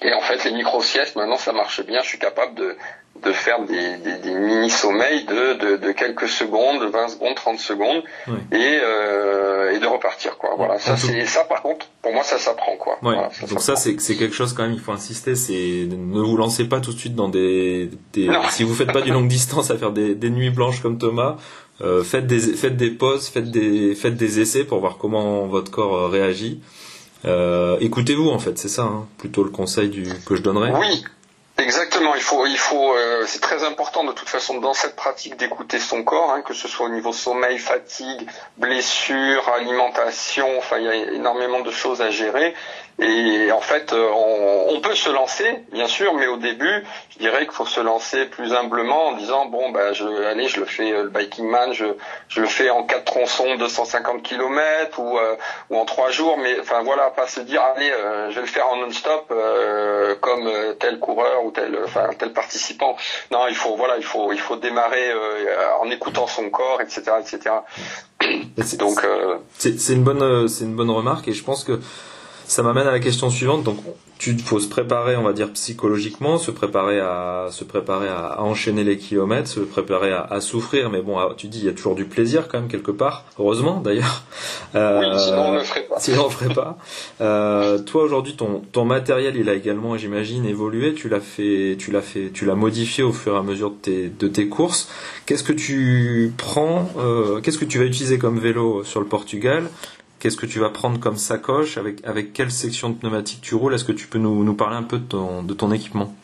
Et 0.00 0.12
en 0.14 0.20
fait, 0.22 0.42
les 0.44 0.52
micro-siestes, 0.52 1.16
maintenant, 1.16 1.36
ça 1.36 1.52
marche 1.52 1.82
bien. 1.84 2.00
Je 2.02 2.08
suis 2.08 2.18
capable 2.18 2.54
de 2.54 2.76
de 3.22 3.32
faire 3.32 3.64
des, 3.64 3.96
des, 3.98 4.18
des 4.18 4.34
mini-sommeils 4.34 5.24
de, 5.24 5.54
de, 5.54 5.76
de 5.76 5.92
quelques 5.92 6.28
secondes, 6.28 6.80
de 6.82 6.86
20 6.86 7.08
secondes, 7.08 7.34
30 7.36 7.58
secondes, 7.58 8.02
et, 8.52 8.80
euh, 8.82 9.72
et 9.72 9.78
de 9.78 9.86
repartir. 9.86 10.36
Quoi. 10.36 10.54
Voilà, 10.56 10.78
ça, 10.78 10.96
c'est 10.96 11.24
ça 11.26 11.44
par 11.44 11.62
contre, 11.62 11.86
pour 12.02 12.12
moi, 12.12 12.22
ça 12.22 12.38
s'apprend. 12.38 12.76
Quoi. 12.76 12.98
Voilà, 13.02 13.30
Donc 13.48 13.60
ça, 13.60 13.76
c'est 13.76 13.98
c'est 14.00 14.16
quelque 14.16 14.34
chose 14.34 14.52
quand 14.52 14.64
même. 14.64 14.72
Il 14.74 14.80
faut 14.80 14.92
insister. 14.92 15.36
C'est 15.36 15.86
ne 15.88 16.20
vous 16.20 16.36
lancez 16.36 16.64
pas 16.64 16.80
tout 16.80 16.92
de 16.92 16.98
suite 16.98 17.14
dans 17.14 17.28
des. 17.28 17.88
des 18.12 18.28
si 18.50 18.62
vous 18.64 18.74
faites 18.74 18.92
pas 18.92 19.00
du 19.00 19.10
longue 19.10 19.28
distance 19.38 19.70
à 19.70 19.78
faire 19.78 19.92
des, 19.92 20.14
des 20.14 20.30
nuits 20.30 20.50
blanches 20.50 20.82
comme 20.82 20.98
Thomas, 20.98 21.36
euh, 21.80 22.02
faites 22.04 22.26
des 22.26 22.40
faites 22.40 22.76
des 22.76 22.90
pauses, 22.90 23.28
faites 23.28 23.50
des 23.50 23.94
faites 23.94 24.16
des 24.16 24.40
essais 24.40 24.64
pour 24.64 24.80
voir 24.80 24.98
comment 24.98 25.46
votre 25.46 25.70
corps 25.70 25.94
euh, 25.96 26.08
réagit. 26.08 26.60
Euh, 27.24 27.78
Écoutez-vous 27.80 28.28
en 28.28 28.38
fait, 28.38 28.58
c'est 28.58 28.68
ça 28.68 28.82
hein, 28.82 29.06
plutôt 29.18 29.44
le 29.44 29.50
conseil 29.50 29.88
du 29.88 30.04
que 30.26 30.36
je 30.36 30.42
donnerais. 30.42 30.72
Oui, 30.78 31.04
exactement. 31.58 32.14
Il 32.14 32.22
faut, 32.22 32.46
il 32.46 32.56
faut. 32.58 32.94
euh, 32.94 33.24
c'est 33.26 33.40
très 33.40 33.64
important 33.64 34.04
de 34.04 34.12
toute 34.12 34.28
façon 34.28 34.58
dans 34.60 34.74
cette 34.74 34.96
pratique 34.96 35.36
d'écouter 35.36 35.78
son 35.78 36.02
corps, 36.04 36.30
hein, 36.32 36.42
que 36.42 36.54
ce 36.54 36.68
soit 36.68 36.86
au 36.86 36.90
niveau 36.90 37.12
sommeil, 37.12 37.58
fatigue, 37.58 38.28
blessure, 38.56 39.48
alimentation. 39.48 40.58
Enfin, 40.58 40.78
il 40.78 40.84
y 40.84 40.88
a 40.88 40.94
énormément 41.12 41.60
de 41.60 41.70
choses 41.70 42.02
à 42.02 42.10
gérer. 42.10 42.54
Et 43.00 43.50
en 43.50 43.60
fait, 43.60 43.92
euh, 43.92 44.08
on, 44.14 44.76
on 44.76 44.80
peut 44.80 44.94
se 44.94 45.10
lancer, 45.10 45.64
bien 45.72 45.88
sûr, 45.88 46.14
mais 46.14 46.28
au 46.28 46.36
début, 46.36 46.84
je 47.10 47.18
dirais 47.18 47.40
qu'il 47.40 47.52
faut 47.54 47.66
se 47.66 47.80
lancer 47.80 48.26
plus 48.26 48.52
humblement 48.52 49.08
en 49.08 49.16
disant 49.16 49.46
bon, 49.46 49.72
je, 49.92 50.24
allez, 50.26 50.46
je 50.46 50.60
le 50.60 50.66
fais 50.66 50.92
euh, 50.92 51.02
le 51.02 51.08
biking 51.08 51.44
man, 51.48 51.72
je, 51.72 51.86
je 52.28 52.40
le 52.40 52.46
fais 52.46 52.70
en 52.70 52.84
quatre 52.84 53.04
tronçons, 53.04 53.56
250 53.56 54.22
km 54.22 55.00
ou 55.00 55.18
euh, 55.18 55.34
ou 55.70 55.76
en 55.76 55.84
trois 55.84 56.10
jours, 56.10 56.38
mais 56.38 56.58
enfin 56.60 56.82
voilà, 56.84 57.10
pas 57.10 57.26
se 57.26 57.40
dire 57.40 57.62
allez, 57.62 57.90
euh, 57.90 58.30
je 58.30 58.36
vais 58.36 58.42
le 58.42 58.46
faire 58.46 58.68
en 58.68 58.76
non-stop 58.76 59.26
euh, 59.32 60.14
comme 60.20 60.48
tel 60.78 61.00
coureur 61.00 61.44
ou 61.44 61.50
tel, 61.50 61.76
enfin 61.84 62.10
tel 62.16 62.32
participant. 62.32 62.96
Non, 63.32 63.48
il 63.48 63.56
faut 63.56 63.74
voilà, 63.74 63.96
il 63.96 64.04
faut 64.04 64.32
il 64.32 64.40
faut 64.40 64.56
démarrer 64.56 65.12
en 65.80 65.90
écoutant 65.90 66.28
son 66.28 66.48
corps, 66.50 66.80
etc., 66.80 67.02
etc. 67.20 67.56
Donc 68.78 69.04
C'est 69.58 69.92
une 69.92 70.04
bonne, 70.04 70.48
c'est 70.48 70.64
une 70.64 70.76
bonne 70.76 70.90
remarque 70.90 71.26
et 71.26 71.32
je 71.32 71.42
pense 71.42 71.64
que 71.64 71.80
ça 72.46 72.62
m'amène 72.62 72.86
à 72.86 72.92
la 72.92 73.00
question 73.00 73.30
suivante. 73.30 73.64
Donc, 73.64 73.78
tu 74.18 74.38
faut 74.38 74.60
se 74.60 74.68
préparer, 74.68 75.16
on 75.16 75.22
va 75.22 75.32
dire 75.32 75.50
psychologiquement, 75.52 76.38
se 76.38 76.50
préparer 76.50 77.00
à 77.00 77.48
se 77.50 77.64
préparer 77.64 78.08
à, 78.08 78.40
enchaîner 78.42 78.84
les 78.84 78.96
kilomètres, 78.96 79.48
se 79.48 79.60
préparer 79.60 80.12
à, 80.12 80.40
souffrir. 80.40 80.88
Mais 80.90 81.02
bon, 81.02 81.18
tu 81.36 81.48
dis 81.48 81.58
il 81.58 81.64
y 81.66 81.68
a 81.68 81.72
toujours 81.72 81.94
du 81.94 82.04
plaisir 82.04 82.48
quand 82.48 82.60
même 82.60 82.68
quelque 82.68 82.90
part. 82.90 83.24
Heureusement 83.38 83.80
d'ailleurs. 83.80 84.22
Euh, 84.74 85.18
sinon 85.18 85.42
on 85.42 85.52
ne 85.52 85.58
le 85.58 85.64
ferait 85.64 85.82
pas. 85.82 85.94
Sinon 86.00 86.22
on 86.22 86.24
le 86.24 86.30
ferait 86.30 86.54
pas. 86.54 86.78
Euh, 87.20 87.78
toi 87.78 88.02
aujourd'hui, 88.02 88.34
ton 88.34 88.62
ton 88.72 88.84
matériel, 88.84 89.36
il 89.36 89.48
a 89.48 89.54
également, 89.54 89.96
j'imagine, 89.96 90.44
évolué. 90.46 90.94
Tu 90.94 91.08
l'as 91.08 91.20
fait, 91.20 91.76
tu 91.78 91.92
l'as 91.92 92.02
fait, 92.02 92.30
tu 92.32 92.44
l'as 92.44 92.54
modifié 92.56 93.04
au 93.04 93.12
fur 93.12 93.34
et 93.34 93.38
à 93.38 93.42
mesure 93.42 93.70
de 93.70 93.76
tes 93.76 94.08
de 94.08 94.28
tes 94.28 94.48
courses. 94.48 94.88
Qu'est-ce 95.26 95.44
que 95.44 95.52
tu 95.52 96.32
prends 96.36 96.90
euh, 96.98 97.40
Qu'est-ce 97.40 97.58
que 97.58 97.64
tu 97.64 97.78
vas 97.78 97.84
utiliser 97.84 98.18
comme 98.18 98.38
vélo 98.38 98.84
sur 98.84 99.00
le 99.00 99.06
Portugal? 99.06 99.68
Qu'est-ce 100.24 100.38
que 100.38 100.46
tu 100.46 100.58
vas 100.58 100.70
prendre 100.70 100.98
comme 100.98 101.18
sacoche 101.18 101.76
avec, 101.76 101.98
avec 102.02 102.32
quelle 102.32 102.50
section 102.50 102.88
de 102.88 102.94
pneumatique 102.94 103.42
tu 103.42 103.54
roules 103.54 103.74
Est-ce 103.74 103.84
que 103.84 103.92
tu 103.92 104.06
peux 104.06 104.16
nous, 104.16 104.42
nous, 104.42 104.54
parler 104.54 104.76
un 104.76 104.82
peu 104.82 104.96
de 104.96 105.04
ton, 105.06 105.42
de 105.42 105.52
ton 105.52 105.70
équipement? 105.70 106.14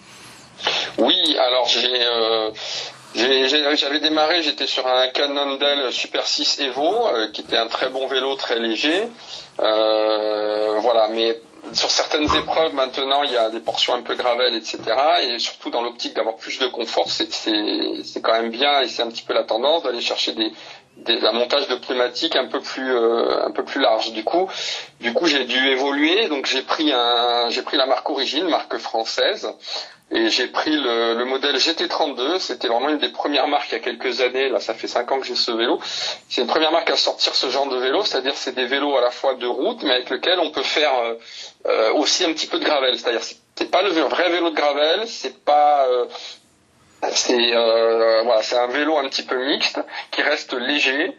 Oui, 0.96 1.36
alors 1.38 1.68
j'ai, 1.68 1.84
euh, 1.84 2.50
j'avais 3.14 4.00
démarré, 4.00 4.42
j'étais 4.42 4.66
sur 4.66 4.86
un 4.86 5.08
Cannondale 5.08 5.92
Super 5.92 6.26
6 6.26 6.60
Evo, 6.60 7.08
euh, 7.08 7.28
qui 7.30 7.42
était 7.42 7.58
un 7.58 7.66
très 7.66 7.90
bon 7.90 8.06
vélo, 8.06 8.36
très 8.36 8.58
léger. 8.58 9.06
Euh, 9.60 10.78
voilà, 10.80 11.08
mais 11.08 11.38
sur 11.74 11.90
certaines 11.90 12.24
épreuves 12.34 12.74
maintenant, 12.74 13.22
il 13.22 13.32
y 13.32 13.36
a 13.36 13.50
des 13.50 13.60
portions 13.60 13.92
un 13.94 14.00
peu 14.00 14.14
gravel, 14.14 14.54
etc. 14.54 14.78
Et 15.28 15.38
surtout 15.38 15.68
dans 15.68 15.82
l'optique 15.82 16.14
d'avoir 16.14 16.36
plus 16.36 16.58
de 16.58 16.68
confort, 16.68 17.10
c'est 17.10 17.28
quand 18.22 18.32
même 18.32 18.50
bien 18.50 18.80
et 18.80 18.88
c'est 18.88 19.02
un 19.02 19.08
petit 19.08 19.24
peu 19.24 19.34
la 19.34 19.44
tendance 19.44 19.82
d'aller 19.82 20.00
chercher 20.00 20.32
des, 20.32 20.52
des, 21.04 21.24
un 21.24 21.32
montage 21.32 21.68
de 21.68 21.76
pneumatique 21.76 22.36
un 22.36 22.46
peu 22.46 22.60
plus 22.60 22.94
euh, 22.94 23.46
un 23.46 23.50
peu 23.50 23.64
plus 23.64 23.80
large. 23.80 24.12
Du 24.12 24.24
coup, 24.24 24.48
du 25.00 25.12
coup, 25.12 25.26
j'ai 25.26 25.44
dû 25.44 25.58
évoluer. 25.68 26.28
Donc 26.28 26.46
j'ai 26.46 26.62
pris 26.62 26.92
un 26.92 27.48
j'ai 27.50 27.62
pris 27.62 27.76
la 27.76 27.86
marque 27.86 28.08
origine, 28.10 28.48
marque 28.48 28.78
française, 28.78 29.52
et 30.10 30.28
j'ai 30.28 30.48
pris 30.48 30.76
le, 30.76 31.14
le, 31.14 31.24
modèle 31.24 31.56
GT32. 31.56 32.38
C'était 32.38 32.68
vraiment 32.68 32.88
une 32.88 32.98
des 32.98 33.10
premières 33.10 33.48
marques 33.48 33.68
il 33.70 33.74
y 33.74 33.76
a 33.76 33.80
quelques 33.80 34.20
années. 34.20 34.48
Là, 34.48 34.60
ça 34.60 34.74
fait 34.74 34.88
cinq 34.88 35.10
ans 35.12 35.20
que 35.20 35.26
j'ai 35.26 35.36
ce 35.36 35.52
vélo. 35.52 35.80
C'est 36.28 36.40
une 36.42 36.48
première 36.48 36.72
marque 36.72 36.90
à 36.90 36.96
sortir 36.96 37.34
ce 37.34 37.48
genre 37.48 37.68
de 37.68 37.76
vélo, 37.76 38.04
c'est-à-dire 38.04 38.36
c'est 38.36 38.54
des 38.54 38.66
vélos 38.66 38.96
à 38.96 39.00
la 39.00 39.10
fois 39.10 39.34
de 39.34 39.46
route, 39.46 39.82
mais 39.82 39.92
avec 39.92 40.10
lequel 40.10 40.38
on 40.40 40.50
peut 40.50 40.62
faire 40.62 40.92
euh, 40.98 41.14
euh, 41.66 41.92
aussi 41.94 42.24
un 42.24 42.32
petit 42.32 42.46
peu 42.46 42.58
de 42.58 42.64
gravel. 42.64 42.98
C'est-à-dire 42.98 43.22
c'est 43.22 43.70
pas 43.70 43.82
le 43.82 43.90
vrai 43.90 44.30
vélo 44.30 44.50
de 44.50 44.56
gravel, 44.56 45.06
c'est 45.06 45.44
pas 45.44 45.86
c'est 47.08 47.54
euh, 47.54 48.22
voilà, 48.24 48.42
c'est 48.42 48.58
un 48.58 48.66
vélo 48.66 48.96
un 48.98 49.08
petit 49.08 49.22
peu 49.22 49.36
mixte 49.46 49.80
qui 50.10 50.22
reste 50.22 50.52
léger, 50.52 51.16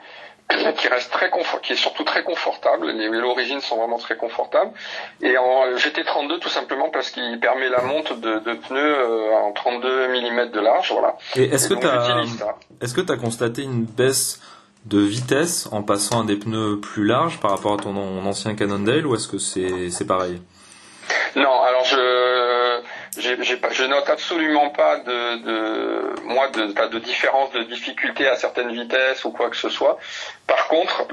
qui 0.77 0.88
reste 0.88 1.11
très 1.11 1.29
confort, 1.29 1.61
qui 1.61 1.73
est 1.73 1.77
surtout 1.77 2.03
très 2.03 2.23
confortable. 2.23 2.91
Les 2.91 3.09
vélos 3.09 3.31
origines 3.31 3.61
sont 3.61 3.77
vraiment 3.77 3.97
très 3.97 4.15
confortables. 4.15 4.71
Et 5.21 5.38
en 5.38 5.71
GT32 5.75 6.39
tout 6.39 6.50
simplement 6.50 6.89
parce 6.89 7.09
qu'il 7.09 7.39
permet 7.39 7.69
la 7.69 7.81
monte 7.81 8.19
de, 8.19 8.39
de 8.39 8.53
pneus 8.53 8.79
euh, 8.79 9.33
en 9.33 9.51
32 9.53 10.07
mm 10.07 10.51
de 10.51 10.59
large. 10.59 10.91
Voilà. 10.91 11.17
Et 11.35 11.45
est-ce 11.45 11.67
que 11.67 11.73
tu 11.73 11.88
as 11.88 12.23
est-ce 12.81 12.93
que 12.93 13.01
tu 13.01 13.11
as 13.11 13.17
constaté 13.17 13.63
une 13.63 13.85
baisse 13.85 14.39
de 14.85 15.00
vitesse 15.00 15.69
en 15.71 15.83
passant 15.83 16.23
à 16.23 16.25
des 16.25 16.38
pneus 16.38 16.79
plus 16.79 17.05
larges 17.05 17.39
par 17.39 17.51
rapport 17.51 17.73
à 17.73 17.77
ton 17.77 17.95
ancien 18.25 18.55
Cannondale 18.55 19.05
ou 19.05 19.15
est-ce 19.15 19.27
que 19.27 19.38
c'est 19.38 19.89
c'est 19.89 20.07
pareil? 20.07 20.41
Non, 21.35 21.61
alors 21.61 21.85
je 21.85 22.40
je 23.19 23.85
note 23.85 24.09
absolument 24.09 24.69
pas 24.69 24.99
de, 24.99 25.43
de 25.43 26.21
moi 26.23 26.47
de, 26.49 26.89
de 26.89 26.99
différence 26.99 27.51
de 27.51 27.63
difficulté 27.63 28.27
à 28.27 28.35
certaines 28.35 28.71
vitesses 28.71 29.25
ou 29.25 29.31
quoi 29.31 29.49
que 29.49 29.57
ce 29.57 29.69
soit. 29.69 29.97
Par 30.47 30.67
contre, 30.67 31.07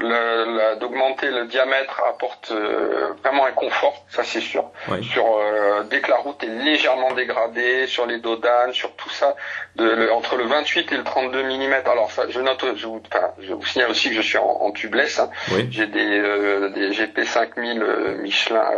d'augmenter 0.79 1.29
le 1.29 1.45
diamètre 1.45 2.01
apporte 2.07 2.51
euh, 2.51 3.13
vraiment 3.23 3.45
un 3.45 3.51
confort, 3.51 4.05
ça 4.09 4.23
c'est 4.23 4.41
sûr. 4.41 4.71
Sur 5.01 5.37
euh, 5.37 5.83
dès 5.89 6.01
que 6.01 6.09
la 6.09 6.17
route 6.17 6.41
est 6.43 6.47
légèrement 6.47 7.13
dégradée, 7.13 7.87
sur 7.87 8.05
les 8.05 8.19
dodanes, 8.19 8.73
sur 8.73 8.95
tout 8.95 9.09
ça, 9.09 9.35
de, 9.75 10.09
entre 10.09 10.37
le 10.37 10.45
28 10.45 10.91
et 10.91 10.97
le 10.97 11.03
32 11.03 11.43
mm. 11.43 11.73
Alors 11.85 12.11
ça, 12.11 12.23
je 12.29 12.39
note, 12.39 12.65
je 12.75 12.87
vous, 12.87 13.01
enfin, 13.13 13.31
je 13.39 13.53
vous 13.53 13.65
signale 13.65 13.91
aussi 13.91 14.09
que 14.09 14.15
je 14.15 14.21
suis 14.21 14.37
en, 14.37 14.45
en 14.45 14.71
tubeless. 14.71 15.19
Hein. 15.19 15.29
J'ai 15.69 15.87
des, 15.87 16.19
euh, 16.19 16.69
des 16.69 16.91
GP 16.91 17.23
5000 17.25 18.17
Michelin 18.21 18.71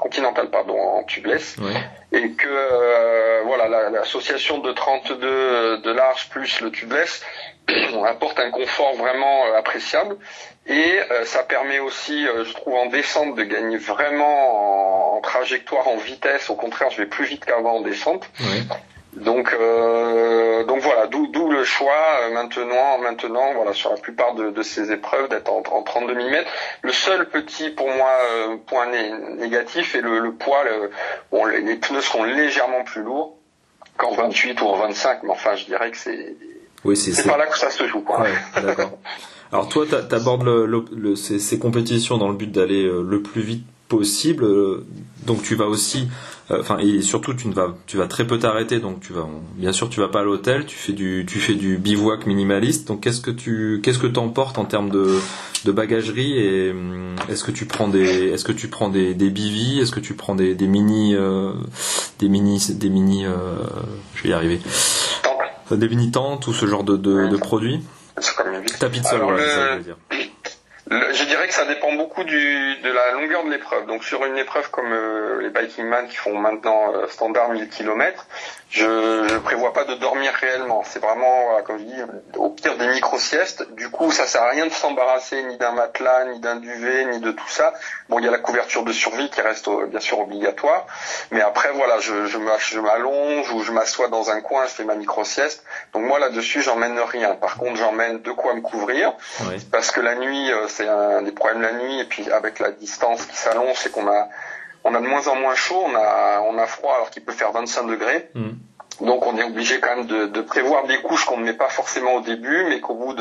Continental 0.00 0.50
pardon 0.50 0.78
en 0.78 1.02
tubeless. 1.04 1.56
Et 2.12 2.32
que 2.32 3.44
voilà 3.44 3.90
l'association 3.90 4.58
de 4.58 4.72
32 4.72 5.78
de 5.78 5.90
large 5.92 6.28
plus 6.30 6.60
le 6.60 6.70
tubeless 6.70 7.22
apporte 8.06 8.38
un 8.38 8.50
confort 8.50 8.94
vraiment 8.94 9.46
euh, 9.46 9.58
appréciable 9.58 10.16
et 10.66 11.00
euh, 11.10 11.24
ça 11.24 11.42
permet 11.42 11.78
aussi, 11.78 12.26
euh, 12.26 12.44
je 12.44 12.52
trouve, 12.52 12.74
en 12.74 12.86
descente 12.86 13.34
de 13.36 13.42
gagner 13.42 13.76
vraiment 13.76 15.16
en, 15.16 15.20
trajectoire, 15.20 15.88
en 15.88 15.96
vitesse. 15.96 16.50
Au 16.50 16.54
contraire, 16.54 16.90
je 16.90 16.98
vais 16.98 17.06
plus 17.06 17.26
vite 17.26 17.44
qu'avant 17.44 17.76
en 17.76 17.80
descente. 17.80 18.28
Donc, 19.12 19.50
donc 20.68 20.80
voilà, 20.80 21.08
d'où 21.08 21.26
le 21.50 21.64
choix 21.64 22.30
maintenant, 22.32 22.98
maintenant, 22.98 23.52
voilà, 23.54 23.72
sur 23.72 23.90
la 23.90 23.96
plupart 23.96 24.34
de, 24.34 24.62
ces 24.62 24.92
épreuves 24.92 25.28
d'être 25.28 25.50
en, 25.50 25.82
32 25.82 26.14
mm. 26.14 26.44
Le 26.82 26.92
seul 26.92 27.28
petit, 27.28 27.70
pour 27.70 27.88
moi, 27.88 28.10
point 28.66 28.86
négatif 29.36 29.94
est 29.94 30.00
le, 30.00 30.32
poids. 30.32 30.64
bon, 31.30 31.44
les, 31.46 31.76
pneus 31.76 32.02
seront 32.02 32.24
légèrement 32.24 32.84
plus 32.84 33.02
lourds 33.02 33.36
qu'en 33.96 34.14
28 34.14 34.60
ou 34.62 34.66
en 34.66 34.76
25, 34.76 35.22
mais 35.24 35.30
enfin, 35.30 35.56
je 35.56 35.66
dirais 35.66 35.90
que 35.90 35.96
c'est 35.96 36.36
oui, 36.84 36.96
c'est 36.96 37.26
par 37.26 37.36
là 37.36 37.46
que 37.46 37.58
ça 37.58 37.70
se 37.70 37.86
joue. 37.86 38.00
Quoi. 38.00 38.26
d'accord. 38.62 38.98
Alors 39.52 39.68
toi, 39.68 39.84
tu 39.86 40.14
abordes 40.14 40.44
le, 40.44 40.66
le, 40.66 41.16
ces, 41.16 41.38
ces, 41.40 41.58
compétitions 41.58 42.18
dans 42.18 42.28
le 42.28 42.34
but 42.34 42.50
d'aller 42.50 42.84
euh, 42.84 43.02
le 43.02 43.20
plus 43.20 43.42
vite 43.42 43.66
possible. 43.90 44.44
Euh, 44.44 44.86
donc 45.26 45.42
tu 45.42 45.54
vas 45.54 45.66
aussi, 45.66 46.08
euh, 46.50 46.60
enfin 46.60 46.78
et 46.78 47.02
surtout 47.02 47.34
tu 47.34 47.48
ne 47.48 47.52
vas, 47.52 47.76
tu 47.86 47.98
vas 47.98 48.06
très 48.06 48.26
peu 48.26 48.38
t'arrêter. 48.38 48.78
Donc 48.78 49.00
tu 49.00 49.12
vas, 49.12 49.28
bien 49.56 49.72
sûr, 49.72 49.90
tu 49.90 50.00
vas 50.00 50.08
pas 50.08 50.20
à 50.20 50.22
l'hôtel. 50.22 50.64
Tu 50.64 50.76
fais 50.76 50.92
du, 50.94 51.26
tu 51.28 51.38
fais 51.38 51.54
du 51.54 51.76
bivouac 51.76 52.26
minimaliste. 52.26 52.88
Donc 52.88 53.02
qu'est-ce 53.02 53.20
que 53.20 53.30
tu, 53.30 53.80
qu'est-ce 53.82 53.98
que 53.98 54.06
t'emportes 54.06 54.56
en 54.56 54.64
termes 54.64 54.88
de, 54.88 55.18
de 55.66 55.72
bagagerie 55.72 56.38
et 56.38 56.74
est-ce 57.28 57.44
que 57.44 57.50
tu 57.50 57.66
prends 57.66 57.88
des, 57.88 58.28
est-ce 58.28 58.44
que 58.44 58.52
tu 58.52 58.68
prends 58.68 58.88
des, 58.88 59.12
des 59.12 59.28
bivis, 59.28 59.80
est-ce 59.80 59.92
que 59.92 60.00
tu 60.00 60.14
prends 60.14 60.34
des, 60.34 60.54
des 60.54 60.66
mini, 60.66 61.14
des 62.18 62.28
mini, 62.28 62.64
des 62.70 62.88
mini, 62.88 63.26
je 64.14 64.22
vais 64.22 64.30
y 64.30 64.32
arriver 64.32 64.60
des 65.76 65.88
mini-tentes 65.88 66.48
ou 66.48 66.52
ce 66.52 66.66
genre 66.66 66.82
de, 66.82 66.96
de, 66.96 67.28
de 67.28 67.36
produits 67.36 67.80
Tapis 68.78 69.00
de 69.00 69.06
sol, 69.06 69.20
voilà, 69.22 69.48
ça, 69.48 69.78
je 69.78 69.82
dire. 69.84 69.96
Je 70.90 71.24
dirais 71.24 71.46
que 71.46 71.54
ça 71.54 71.66
dépend 71.66 71.92
beaucoup 71.94 72.24
de 72.24 72.88
la 72.92 73.12
longueur 73.12 73.44
de 73.44 73.50
l'épreuve. 73.50 73.86
Donc 73.86 74.02
sur 74.02 74.24
une 74.24 74.36
épreuve 74.36 74.70
comme 74.70 74.92
euh, 74.92 75.40
les 75.40 75.50
Biking 75.50 75.86
Man 75.86 76.08
qui 76.08 76.16
font 76.16 76.36
maintenant 76.36 76.92
euh, 76.94 77.06
standard 77.06 77.50
1000 77.50 77.68
km, 77.68 78.26
je 78.70 78.86
ne 78.86 79.38
prévois 79.38 79.72
pas 79.72 79.84
de 79.84 79.94
dormir 79.94 80.32
réellement. 80.32 80.84
C'est 80.86 81.00
vraiment, 81.00 81.60
comme 81.64 81.78
je 81.78 81.84
dis, 81.84 82.02
au 82.36 82.50
pire 82.50 82.76
des 82.78 82.86
micro-siestes. 82.86 83.74
Du 83.74 83.90
coup, 83.90 84.12
ça 84.12 84.26
sert 84.26 84.42
à 84.42 84.50
rien 84.50 84.66
de 84.66 84.72
s'embarrasser 84.72 85.42
ni 85.42 85.56
d'un 85.56 85.72
matelas, 85.72 86.26
ni 86.26 86.38
d'un 86.38 86.54
duvet, 86.54 87.06
ni 87.06 87.18
de 87.18 87.32
tout 87.32 87.48
ça. 87.48 87.74
Bon, 88.08 88.20
il 88.20 88.24
y 88.24 88.28
a 88.28 88.30
la 88.30 88.38
couverture 88.38 88.84
de 88.84 88.92
survie 88.92 89.28
qui 89.28 89.40
reste 89.40 89.66
euh, 89.66 89.86
bien 89.86 89.98
sûr 89.98 90.20
obligatoire. 90.20 90.86
Mais 91.32 91.40
après, 91.40 91.72
voilà, 91.72 91.98
je, 91.98 92.26
je 92.26 92.78
m'allonge 92.78 93.50
ou 93.52 93.62
je 93.64 93.72
m'assois 93.72 94.06
dans 94.06 94.30
un 94.30 94.40
coin, 94.40 94.64
je 94.66 94.70
fais 94.70 94.84
ma 94.84 94.94
micro-sieste. 94.94 95.64
Donc 95.92 96.04
moi, 96.04 96.20
là-dessus, 96.20 96.62
j'emmène 96.62 96.96
rien. 97.00 97.34
Par 97.34 97.56
contre, 97.56 97.74
j'emmène 97.76 98.22
de 98.22 98.30
quoi 98.30 98.54
me 98.54 98.60
couvrir. 98.60 99.12
Parce 99.72 99.90
que 99.90 100.00
la 100.00 100.14
nuit, 100.14 100.52
euh, 100.52 100.68
c'est 100.68 100.86
un 100.86 101.22
des 101.22 101.32
problèmes 101.32 101.62
la 101.62 101.72
nuit. 101.72 102.00
Et 102.00 102.04
puis 102.04 102.30
avec 102.30 102.60
la 102.60 102.70
distance 102.70 103.26
qui 103.26 103.36
s'allonge, 103.36 103.76
c'est 103.78 103.90
qu'on 103.90 104.06
a 104.06 104.28
on 104.84 104.94
a 104.94 105.00
de 105.00 105.06
moins 105.06 105.26
en 105.28 105.36
moins 105.36 105.54
chaud, 105.54 105.82
on 105.84 105.94
a, 105.94 106.40
on 106.40 106.58
a 106.58 106.66
froid 106.66 106.94
alors 106.94 107.10
qu'il 107.10 107.24
peut 107.24 107.32
faire 107.32 107.52
25 107.52 107.86
degrés. 107.86 108.30
Mm. 108.34 108.50
Donc 109.00 109.26
on 109.26 109.36
est 109.38 109.42
obligé 109.42 109.80
quand 109.80 109.96
même 109.96 110.06
de, 110.06 110.26
de 110.26 110.40
prévoir 110.42 110.86
des 110.86 111.00
couches 111.00 111.24
qu'on 111.24 111.38
ne 111.38 111.44
met 111.44 111.54
pas 111.54 111.68
forcément 111.68 112.14
au 112.14 112.20
début, 112.20 112.64
mais 112.68 112.80
qu'au 112.80 112.94
bout 112.94 113.14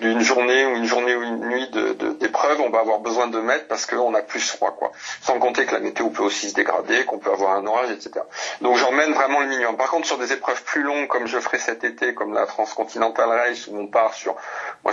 d'une 0.00 0.20
journée 0.20 0.66
ou 0.66 0.76
une 0.76 0.86
journée 0.86 1.14
ou 1.14 1.22
une 1.22 1.48
nuit 1.48 1.70
d'épreuve, 2.18 2.60
on 2.60 2.70
va 2.70 2.80
avoir 2.80 2.98
besoin 2.98 3.28
de 3.28 3.38
mettre 3.38 3.68
parce 3.68 3.86
qu'on 3.86 4.14
a 4.14 4.22
plus 4.22 4.40
froid, 4.40 4.74
quoi. 4.76 4.90
Sans 5.22 5.38
compter 5.38 5.64
que 5.64 5.74
la 5.74 5.80
météo 5.80 6.08
peut 6.08 6.24
aussi 6.24 6.50
se 6.50 6.54
dégrader, 6.54 7.04
qu'on 7.04 7.18
peut 7.18 7.30
avoir 7.30 7.52
un 7.52 7.66
orage, 7.66 7.90
etc. 7.90 8.20
Donc 8.62 8.76
j'emmène 8.78 9.12
vraiment 9.12 9.40
le 9.40 9.46
minimum. 9.46 9.76
Par 9.76 9.90
contre, 9.90 10.08
sur 10.08 10.18
des 10.18 10.32
épreuves 10.32 10.62
plus 10.64 10.82
longues, 10.82 11.06
comme 11.06 11.26
je 11.26 11.38
ferai 11.38 11.58
cet 11.58 11.84
été, 11.84 12.12
comme 12.14 12.34
la 12.34 12.46
Transcontinental 12.46 13.28
Race, 13.28 13.68
où 13.68 13.78
on 13.78 13.86
part 13.86 14.14
sur, 14.14 14.34
moi, 14.82 14.92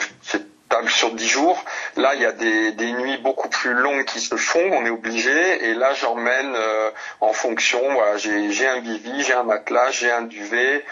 c'est 0.84 0.90
sur 0.90 1.12
10 1.14 1.28
jours. 1.28 1.64
Là, 1.98 2.16
il 2.16 2.22
y 2.22 2.26
a 2.26 2.32
des, 2.32 2.92
nuits 2.94 3.18
beaucoup 3.18 3.50
plus 3.50 3.74
longues 3.74 4.06
qui 4.06 4.20
se 4.20 4.36
font, 4.36 4.72
on 4.72 4.86
est 4.86 4.90
obligé. 4.90 5.70
Et 5.70 5.74
là, 5.74 5.94
j'emmène 5.94 6.54
euh, 6.56 6.90
en 7.22 7.34
fonction. 7.34 7.80
Voilà, 7.94 8.18
j'ai 8.18 8.68
un 8.68 8.82
bivi, 8.82 9.24
j'ai 9.24 9.34
un 9.34 9.44
matelas, 9.44 9.92
j'ai 9.92 10.12
un 10.12 10.24
duvet. 10.24 10.86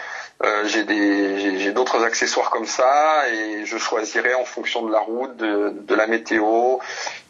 Euh, 0.44 0.64
j'ai 0.66 1.72
d'autres 1.72 2.02
accessoires 2.02 2.50
comme 2.50 2.66
ça 2.66 3.28
et 3.32 3.64
je 3.64 3.78
choisirai 3.78 4.34
en 4.34 4.44
fonction 4.44 4.84
de 4.84 4.90
la 4.90 4.98
route, 4.98 5.36
de, 5.36 5.94
la 5.94 6.08
météo, 6.08 6.78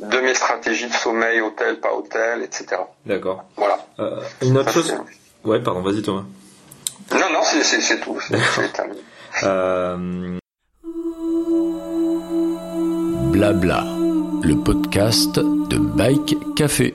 de 0.01 0.19
mes 0.21 0.33
stratégies 0.33 0.89
de 0.89 0.95
sommeil, 0.95 1.43
hôtel, 1.43 1.79
pas 1.79 1.93
hôtel, 1.93 2.43
etc. 2.43 2.81
D'accord. 3.05 3.45
Voilà. 3.57 3.79
Euh, 3.99 4.21
une 4.41 4.57
autre 4.57 4.73
chose. 4.73 4.95
Ouais, 5.45 5.61
pardon, 5.61 5.83
vas-y 5.83 6.01
Thomas. 6.01 6.25
Non, 7.13 7.31
non, 7.33 7.43
c'est 7.43 8.01
tout. 8.01 8.19
euh, 9.43 10.39
Blabla, 13.33 13.87
le 14.43 14.63
podcast 14.63 15.39
de 15.39 15.79
Bike 15.79 16.37
Café. 16.55 16.95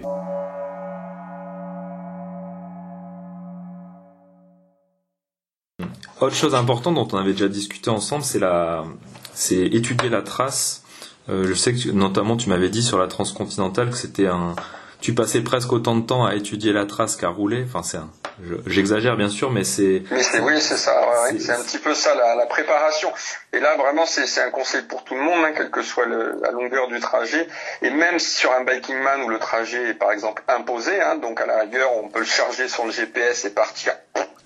Autre 6.22 6.36
chose 6.36 6.54
importante 6.54 6.94
dont 6.94 7.08
on 7.12 7.18
avait 7.18 7.32
déjà 7.32 7.48
discuté 7.48 7.90
ensemble, 7.90 8.24
c'est 9.34 9.66
étudier 9.66 10.10
la 10.10 10.22
trace. 10.22 10.84
Euh, 11.28 11.48
je 11.48 11.56
sais 11.56 11.74
que 11.74 11.90
notamment 11.90 12.38
tu 12.38 12.50
m'avais 12.50 12.70
dit 12.70 12.84
sur 12.84 13.00
la 13.00 13.08
transcontinentale 13.08 13.90
que 13.90 13.98
c'était 13.98 14.28
un, 14.28 14.56
tu 15.02 15.16
passais 15.16 15.42
presque 15.42 15.74
autant 15.74 15.96
de 15.96 16.06
temps 16.06 16.24
à 16.24 16.36
étudier 16.36 16.72
la 16.72 16.86
trace 16.86 17.16
qu'à 17.16 17.30
rouler. 17.30 17.64
Enfin, 17.68 17.82
c'est 17.82 17.98
un, 17.98 18.12
j'exagère 18.66 19.16
bien 19.16 19.30
sûr, 19.30 19.52
mais 19.52 19.64
c'est. 19.64 20.04
Mais 20.12 20.24
c'est 20.24 20.40
oui, 20.40 20.60
c'est 20.62 20.78
ça. 20.78 21.00
Ouais, 21.00 21.40
c'est 21.40 21.52
un 21.52 21.62
petit 21.64 21.80
peu 21.80 21.94
ça 21.94 22.16
la, 22.16 22.36
la 22.36 22.46
préparation. 22.46 23.12
Et 23.54 23.60
là, 23.60 23.76
vraiment, 23.76 24.06
c'est 24.06 24.42
un 24.42 24.50
conseil 24.50 24.84
pour 24.84 25.04
tout 25.04 25.16
le 25.16 25.22
monde, 25.22 25.44
hein, 25.46 25.54
quelle 25.56 25.72
que 25.72 25.82
soit 25.82 26.06
le, 26.06 26.40
la 26.42 26.52
longueur 26.52 26.88
du 26.88 27.00
trajet. 27.00 27.48
Et 27.82 27.90
même 27.90 28.20
sur 28.20 28.52
un 28.54 28.64
biking 28.64 28.98
man 28.98 29.24
où 29.24 29.30
le 29.30 29.40
trajet 29.40 29.90
est 29.90 29.94
par 29.94 30.12
exemple 30.12 30.44
imposé, 30.48 31.02
hein, 31.02 31.16
donc 31.16 31.42
à 31.42 31.46
la 31.46 31.60
rigueur, 31.60 31.92
on 31.96 32.10
peut 32.10 32.20
le 32.20 32.26
charger 32.26 32.68
sur 32.68 32.86
le 32.86 32.92
GPS 32.92 33.46
et 33.46 33.50
partir 33.50 33.94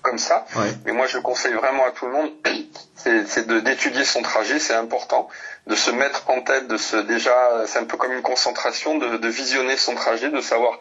comme 0.02 0.18
ça. 0.18 0.44
Ouais. 0.56 0.72
Mais 0.84 0.92
moi, 0.92 1.06
je 1.06 1.18
conseille 1.18 1.54
vraiment 1.54 1.86
à 1.86 1.92
tout 1.92 2.06
le 2.06 2.12
monde, 2.12 2.30
c'est 2.96 3.46
d'étudier 3.46 4.04
son 4.04 4.22
trajet, 4.22 4.58
c'est 4.58 4.74
important, 4.74 5.28
de 5.66 5.74
se 5.74 5.90
mettre 5.90 6.28
en 6.28 6.40
tête, 6.40 6.66
de 6.66 6.76
se 6.76 6.96
déjà, 6.96 7.62
c'est 7.66 7.78
un 7.78 7.84
peu 7.84 7.96
comme 7.96 8.12
une 8.12 8.22
concentration, 8.22 8.98
de, 8.98 9.16
de 9.16 9.28
visionner 9.28 9.76
son 9.76 9.94
trajet, 9.94 10.30
de 10.30 10.40
savoir 10.40 10.78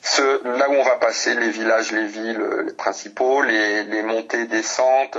ce, 0.00 0.22
là 0.58 0.70
où 0.70 0.74
on 0.74 0.84
va 0.84 0.96
passer, 0.96 1.34
les 1.34 1.50
villages, 1.50 1.90
les 1.92 2.06
villes, 2.06 2.40
les 2.66 2.72
principaux, 2.72 3.42
les, 3.42 3.84
les 3.84 4.02
montées, 4.02 4.46
descentes, 4.46 5.18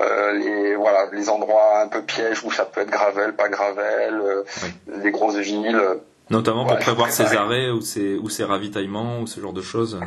euh, 0.00 0.32
les 0.32 0.74
voilà, 0.76 1.06
les 1.12 1.28
endroits 1.28 1.82
un 1.82 1.88
peu 1.88 2.02
pièges 2.02 2.42
où 2.44 2.50
ça 2.50 2.64
peut 2.64 2.80
être 2.80 2.90
gravel, 2.90 3.34
pas 3.34 3.48
gravel, 3.48 4.14
euh, 4.14 4.42
Oui. 4.62 4.70
les 5.02 5.10
grosses 5.10 5.36
villes. 5.36 5.80
Notamment 6.30 6.64
pour 6.64 6.74
Ouais, 6.74 6.80
prévoir 6.80 7.10
ses 7.10 7.34
arrêts 7.36 7.70
ou 7.70 7.80
ses, 7.80 8.16
ou 8.16 8.28
ses 8.28 8.44
ravitaillements 8.44 9.20
ou 9.20 9.26
ce 9.26 9.40
genre 9.40 9.52
de 9.54 9.62
choses. 9.62 9.98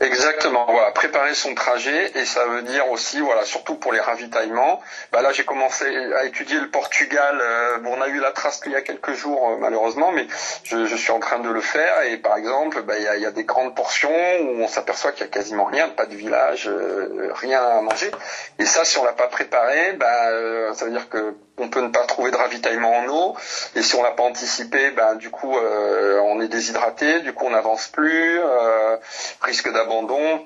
Exactement, 0.00 0.64
voilà, 0.70 0.92
préparer 0.92 1.34
son 1.34 1.56
trajet 1.56 2.12
et 2.14 2.24
ça 2.24 2.46
veut 2.46 2.62
dire 2.62 2.88
aussi, 2.88 3.20
voilà, 3.20 3.44
surtout 3.44 3.74
pour 3.74 3.92
les 3.92 3.98
ravitaillements. 3.98 4.80
Bah 5.10 5.22
là, 5.22 5.32
j'ai 5.32 5.44
commencé 5.44 5.86
à 6.14 6.24
étudier 6.24 6.60
le 6.60 6.70
Portugal. 6.70 7.36
euh, 7.42 7.78
bon, 7.78 7.96
on 7.98 8.00
a 8.00 8.06
eu 8.06 8.20
la 8.20 8.30
trace 8.30 8.60
qu'il 8.60 8.70
y 8.70 8.76
a 8.76 8.82
quelques 8.82 9.14
jours, 9.14 9.50
euh, 9.50 9.56
malheureusement, 9.58 10.12
mais 10.12 10.24
je, 10.62 10.86
je 10.86 10.94
suis 10.96 11.10
en 11.10 11.18
train 11.18 11.40
de 11.40 11.48
le 11.50 11.60
faire. 11.60 12.02
Et 12.02 12.16
par 12.16 12.36
exemple, 12.36 12.82
bah, 12.82 12.94
il 12.96 13.02
y, 13.02 13.08
a, 13.08 13.16
il 13.16 13.22
y 13.22 13.26
a 13.26 13.32
des 13.32 13.42
grandes 13.42 13.74
portions 13.74 14.14
où 14.40 14.62
on 14.62 14.68
s'aperçoit 14.68 15.10
qu'il 15.10 15.22
y 15.22 15.28
a 15.28 15.32
quasiment 15.32 15.64
rien, 15.64 15.88
pas 15.88 16.06
de 16.06 16.14
village, 16.14 16.68
euh, 16.68 17.32
rien 17.34 17.60
à 17.60 17.80
manger. 17.80 18.12
Et 18.60 18.66
ça, 18.66 18.84
si 18.84 18.98
on 18.98 19.04
l'a 19.04 19.14
pas 19.14 19.26
préparé, 19.26 19.94
bah, 19.94 20.28
euh, 20.28 20.72
ça 20.74 20.84
veut 20.84 20.92
dire 20.92 21.08
que 21.08 21.34
on 21.58 21.68
peut 21.68 21.80
ne 21.80 21.88
pas 21.88 22.04
trouver 22.06 22.30
de 22.30 22.36
ravitaillement 22.36 22.92
en 22.98 23.08
eau. 23.08 23.36
Et 23.76 23.82
si 23.82 23.94
on 23.96 24.02
l'a 24.02 24.10
pas 24.12 24.22
anticipé, 24.24 24.90
ben 24.92 25.16
du 25.16 25.30
coup 25.30 25.56
euh, 25.56 26.20
on 26.24 26.40
est 26.40 26.48
déshydraté, 26.48 27.20
du 27.20 27.32
coup 27.32 27.46
on 27.46 27.50
n'avance 27.50 27.88
plus, 27.88 28.38
euh, 28.40 28.96
risque 29.42 29.72
d'abandon. 29.72 30.40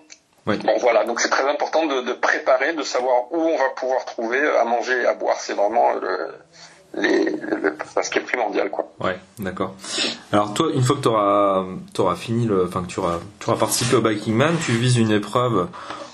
Bon 0.45 0.77
voilà, 0.81 1.05
donc 1.05 1.21
c'est 1.21 1.29
très 1.29 1.49
important 1.49 1.87
de, 1.87 2.01
de 2.01 2.13
préparer, 2.15 2.73
de 2.73 2.83
savoir 2.83 3.31
où 3.31 3.39
on 3.41 3.57
va 3.57 3.69
pouvoir 3.77 4.05
trouver 4.05 4.41
à 4.61 4.65
manger 4.65 5.03
et 5.03 5.07
à 5.07 5.15
boire. 5.15 5.37
C'est 5.39 5.53
vraiment 5.53 5.93
le, 5.93 6.35
les, 6.95 7.25
le- 7.31 7.77
ce 8.03 8.11
qui 8.11 8.19
est 8.19 8.23
primordial 8.23 8.69
quoi. 8.69 8.91
Ouais, 8.99 9.17
d'accord. 9.39 9.75
Alors 10.33 10.53
toi, 10.53 10.67
une 10.75 10.83
fois 10.83 10.97
que 10.97 11.03
tu 11.03 12.01
auras, 12.01 12.17
fini, 12.17 12.47
le, 12.47 12.67
enfin 12.67 12.83
que 12.83 12.89
tu 12.89 12.99
auras, 12.99 13.19
tu 13.39 13.49
auras 13.51 13.59
participé 13.59 13.95
au 13.95 14.01
Biking 14.01 14.35
Man, 14.35 14.57
tu 14.67 14.73
vises 14.73 14.97
une 14.97 15.13
épreuve 15.13 15.69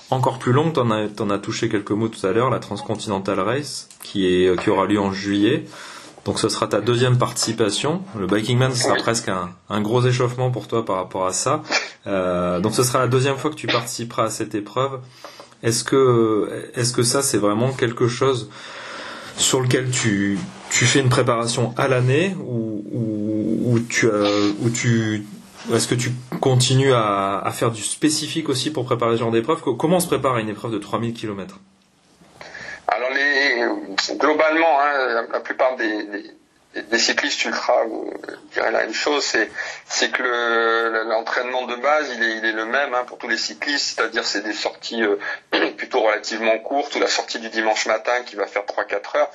encore 0.09 0.39
plus 0.39 0.51
longue. 0.51 0.73
T'en 0.73 0.89
as, 0.91 1.07
t'en 1.07 1.29
as 1.29 1.37
touché 1.39 1.69
quelques 1.69 1.91
mots 1.91 2.07
tout 2.07 2.25
à 2.25 2.31
l'heure, 2.31 2.49
la 2.49 2.59
Transcontinental 2.59 3.39
Race, 3.39 3.89
qui 4.03 4.25
est, 4.25 4.59
qui 4.61 4.69
aura 4.69 4.85
lieu 4.85 4.99
en 4.99 5.11
juillet. 5.11 5.65
Donc 6.25 6.37
ce 6.39 6.49
sera 6.49 6.67
ta 6.67 6.81
deuxième 6.81 7.17
participation. 7.17 8.01
Le 8.19 8.27
Biking 8.27 8.57
Man, 8.57 8.71
ce 8.73 8.83
sera 8.83 8.93
Oui. 8.95 8.99
presque 9.01 9.29
un, 9.29 9.49
un 9.69 9.81
gros 9.81 10.05
échauffement 10.05 10.51
pour 10.51 10.67
toi 10.67 10.85
par 10.85 10.97
rapport 10.97 11.25
à 11.25 11.33
ça. 11.33 11.63
Euh, 12.07 12.59
donc 12.59 12.73
ce 12.75 12.83
sera 12.83 12.99
la 12.99 13.07
deuxième 13.07 13.37
fois 13.37 13.49
que 13.49 13.55
tu 13.55 13.67
participeras 13.67 14.25
à 14.25 14.29
cette 14.29 14.53
épreuve. 14.53 14.99
Est-ce 15.63 15.83
que, 15.83 16.69
est-ce 16.75 16.93
que 16.93 17.03
ça, 17.03 17.21
c'est 17.21 17.37
vraiment 17.37 17.71
quelque 17.71 18.07
chose 18.07 18.49
sur 19.37 19.61
lequel 19.61 19.89
tu, 19.89 20.37
tu 20.69 20.85
fais 20.85 20.99
une 20.99 21.09
préparation 21.09 21.73
à 21.77 21.87
l'année 21.87 22.35
ou, 22.45 22.83
ou, 22.91 23.71
ou 23.73 23.79
tu, 23.79 24.07
as- 24.09 24.51
ou 24.61 24.69
tu 24.69 25.25
est-ce 25.73 25.87
que 25.87 25.95
tu 25.95 26.11
continues 26.41 26.93
à, 26.93 27.49
faire 27.53 27.71
du 27.71 27.83
spécifique 27.83 28.49
aussi 28.49 28.71
pour 28.71 28.85
préparer 28.85 29.15
ce 29.15 29.19
genre 29.19 29.31
d'épreuve? 29.31 29.61
Co- 29.61 29.75
Comment 29.75 29.97
on 29.97 29.99
se 29.99 30.07
prépare 30.07 30.35
à 30.35 30.39
une 30.41 30.49
épreuve 30.49 30.71
de 30.71 30.77
3000 30.79 31.13
km 31.13 31.59
Alors 32.87 33.09
les 33.11 33.65
globalement, 34.17 34.79
hein, 34.81 35.25
la, 35.31 35.39
plupart 35.41 35.75
des, 35.75 36.07
cyclistes 36.97 37.43
ultra 37.45 37.81
euh, 37.83 38.35
diraient 38.53 38.71
la 38.71 38.81
même 38.81 38.93
chose, 38.93 39.23
c'est 39.87 40.11
que 40.11 40.23
le- 40.23 41.03
l'entraînement 41.09 41.65
de 41.67 41.75
base 41.75 42.09
il 42.15 42.23
est, 42.23 42.37
il 42.37 42.45
est 42.45 42.51
le 42.53 42.65
même 42.65 42.93
hein, 42.93 43.03
pour 43.05 43.17
tous 43.17 43.27
les 43.27 43.37
cyclistes, 43.37 43.95
c'est-à-dire 43.97 44.25
c'est 44.25 44.43
des 44.43 44.53
sorties 44.53 45.03
euh, 45.03 45.17
plutôt 45.77 46.01
relativement 46.01 46.57
courtes 46.59 46.95
ou 46.95 46.99
la 46.99 47.07
sortie 47.07 47.39
du 47.39 47.49
dimanche 47.49 47.85
matin 47.85 48.13
qui 48.25 48.35
va 48.35 48.47
faire 48.47 48.63
3-4 48.63 49.17
heures. 49.17 49.29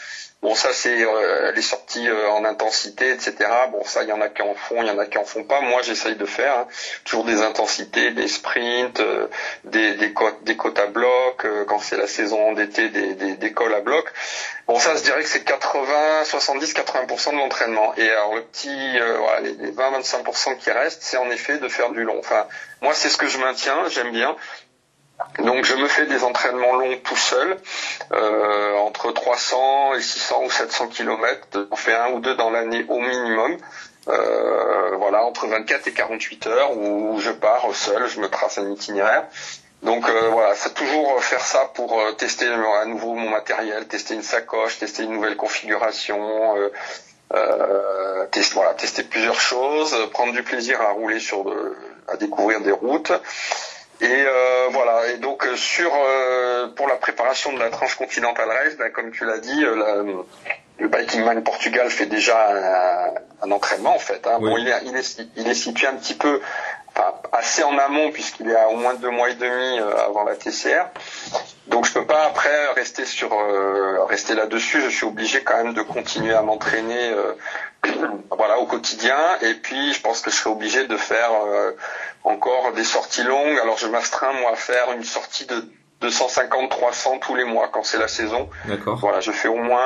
Bon 0.44 0.54
ça 0.54 0.74
c'est 0.74 1.02
euh, 1.02 1.52
les 1.52 1.62
sorties 1.62 2.06
euh, 2.06 2.28
en 2.28 2.44
intensité, 2.44 3.12
etc. 3.12 3.34
Bon 3.72 3.82
ça 3.82 4.02
il 4.02 4.10
y 4.10 4.12
en 4.12 4.20
a 4.20 4.28
qui 4.28 4.42
en 4.42 4.54
font, 4.54 4.82
il 4.82 4.88
y 4.88 4.90
en 4.90 4.98
a 4.98 5.06
qui 5.06 5.16
en 5.16 5.24
font 5.24 5.42
pas. 5.42 5.62
Moi 5.62 5.80
j'essaye 5.80 6.16
de 6.16 6.26
faire 6.26 6.58
hein, 6.58 6.68
toujours 7.04 7.24
des 7.24 7.40
intensités, 7.40 8.10
des 8.10 8.28
sprints, 8.28 9.00
euh, 9.00 9.28
des, 9.64 9.94
des, 9.94 10.12
des 10.42 10.56
côtes 10.56 10.78
à 10.78 10.86
bloc, 10.88 11.46
euh, 11.46 11.64
quand 11.64 11.78
c'est 11.78 11.96
la 11.96 12.06
saison 12.06 12.52
d'été, 12.52 12.90
des, 12.90 13.14
des, 13.14 13.36
des 13.36 13.52
cols 13.54 13.72
à 13.72 13.80
bloc. 13.80 14.04
Bon, 14.66 14.78
ça, 14.78 14.94
je 14.96 15.02
dirais 15.02 15.22
que 15.22 15.28
c'est 15.28 15.44
80, 15.44 16.24
70, 16.24 16.74
80% 16.74 17.30
de 17.30 17.36
l'entraînement. 17.36 17.94
Et 17.96 18.10
alors, 18.10 18.34
le 18.34 18.42
petit, 18.42 18.98
voilà, 18.98 19.40
les, 19.40 19.52
les 19.54 19.70
20, 19.70 20.00
25% 20.00 20.58
qui 20.58 20.70
restent, 20.70 21.02
c'est 21.02 21.18
en 21.18 21.30
effet 21.30 21.56
de 21.58 21.68
faire 21.68 21.90
du 21.90 22.02
long. 22.02 22.18
Enfin, 22.18 22.46
moi, 22.80 22.92
c'est 22.94 23.08
ce 23.08 23.16
que 23.18 23.28
je 23.28 23.38
maintiens, 23.38 23.88
j'aime 23.88 24.10
bien. 24.10 24.36
Donc, 25.38 25.64
je 25.64 25.74
me 25.74 25.86
fais 25.88 26.06
des 26.06 26.24
entraînements 26.24 26.74
longs 26.74 26.98
tout 27.02 27.16
seul, 27.16 27.56
euh, 28.12 28.76
entre 28.78 29.12
300 29.12 29.94
et 29.94 30.00
600 30.00 30.42
ou 30.44 30.50
700 30.50 30.88
km. 30.88 31.66
On 31.70 31.76
fait 31.76 31.94
un 31.94 32.10
ou 32.10 32.20
deux 32.20 32.34
dans 32.34 32.50
l'année 32.50 32.84
au 32.88 32.98
minimum. 32.98 33.56
Euh, 34.08 34.96
voilà, 34.96 35.24
entre 35.24 35.46
24 35.46 35.86
et 35.88 35.92
48 35.92 36.46
heures 36.46 36.76
où 36.76 37.18
je 37.20 37.30
pars 37.30 37.66
seul, 37.74 38.06
je 38.06 38.20
me 38.20 38.28
trace 38.28 38.58
un 38.58 38.70
itinéraire. 38.70 39.24
Donc 39.84 40.08
euh, 40.08 40.28
voilà, 40.30 40.54
c'est 40.54 40.72
toujours 40.72 41.22
faire 41.22 41.44
ça 41.44 41.70
pour 41.74 42.00
euh, 42.00 42.12
tester 42.12 42.46
à 42.46 42.86
nouveau 42.86 43.14
mon 43.14 43.28
matériel, 43.28 43.86
tester 43.86 44.14
une 44.14 44.22
sacoche, 44.22 44.78
tester 44.78 45.02
une 45.02 45.12
nouvelle 45.12 45.36
configuration, 45.36 46.56
euh, 46.56 46.72
euh, 47.34 48.26
voilà, 48.54 48.72
tester 48.74 49.02
plusieurs 49.02 49.40
choses, 49.40 49.94
prendre 50.12 50.32
du 50.32 50.42
plaisir 50.42 50.80
à 50.80 50.90
rouler 50.92 51.20
sur 51.20 51.44
de, 51.44 51.76
à 52.08 52.16
découvrir 52.16 52.60
des 52.60 52.72
routes. 52.72 53.12
Et 54.00 54.06
euh, 54.26 54.66
voilà, 54.70 55.06
et 55.08 55.18
donc 55.18 55.46
euh, 55.46 55.54
sur 55.56 55.90
euh, 55.94 56.68
pour 56.74 56.88
la 56.88 56.96
préparation 56.96 57.52
de 57.52 57.58
la 57.60 57.70
Transcontinental 57.70 58.48
Race, 58.48 58.76
ben, 58.76 58.90
comme 58.90 59.12
tu 59.12 59.24
l'as 59.24 59.38
dit, 59.38 59.64
euh, 59.64 59.76
la- 59.76 60.12
le 60.78 60.88
Biking 60.88 61.22
Man 61.24 61.42
Portugal 61.44 61.88
fait 61.88 62.06
déjà 62.06 62.48
un, 62.50 63.46
un 63.46 63.50
entraînement 63.52 63.94
en 63.94 63.98
fait. 64.00 64.26
Hein. 64.26 64.38
Oui. 64.40 64.50
Bon, 64.50 64.56
il 64.58 64.68
est, 64.68 64.74
il, 64.86 64.96
est, 64.96 65.20
il 65.36 65.48
est 65.48 65.54
situé 65.54 65.86
un 65.86 65.94
petit 65.94 66.14
peu, 66.14 66.40
enfin 66.88 67.14
assez 67.32 67.62
en 67.62 67.78
amont 67.78 68.10
puisqu'il 68.10 68.50
est 68.50 68.56
à 68.56 68.68
au 68.68 68.74
moins 68.74 68.94
deux 68.94 69.10
mois 69.10 69.30
et 69.30 69.34
demi 69.36 69.78
euh, 69.78 69.96
avant 70.04 70.24
la 70.24 70.34
TCR. 70.34 70.86
Donc 71.68 71.86
je 71.86 71.92
peux 71.92 72.04
pas 72.06 72.24
après 72.24 72.72
rester 72.72 73.04
sur 73.04 73.32
euh, 73.32 74.02
rester 74.04 74.34
là-dessus. 74.34 74.80
Je 74.82 74.88
suis 74.88 75.06
obligé 75.06 75.42
quand 75.44 75.56
même 75.62 75.74
de 75.74 75.82
continuer 75.82 76.34
à 76.34 76.42
m'entraîner, 76.42 77.10
euh, 77.10 77.34
voilà, 78.36 78.58
au 78.58 78.66
quotidien. 78.66 79.16
Et 79.42 79.54
puis 79.54 79.94
je 79.94 80.00
pense 80.00 80.20
que 80.20 80.30
je 80.32 80.36
serai 80.36 80.50
obligé 80.50 80.88
de 80.88 80.96
faire 80.96 81.30
euh, 81.46 81.70
encore 82.24 82.72
des 82.72 82.84
sorties 82.84 83.22
longues. 83.22 83.58
Alors 83.62 83.78
je 83.78 83.86
m'astreins 83.86 84.32
moi 84.40 84.52
à 84.52 84.56
faire 84.56 84.92
une 84.92 85.04
sortie 85.04 85.46
de 85.46 85.64
250-300 86.02 87.18
tous 87.20 87.34
les 87.34 87.44
mois 87.44 87.68
quand 87.72 87.82
c'est 87.84 87.98
la 87.98 88.08
saison. 88.08 88.48
D'accord 88.66 88.98
Voilà, 89.00 89.20
je 89.20 89.30
fais 89.30 89.48
au 89.48 89.56
moins 89.56 89.80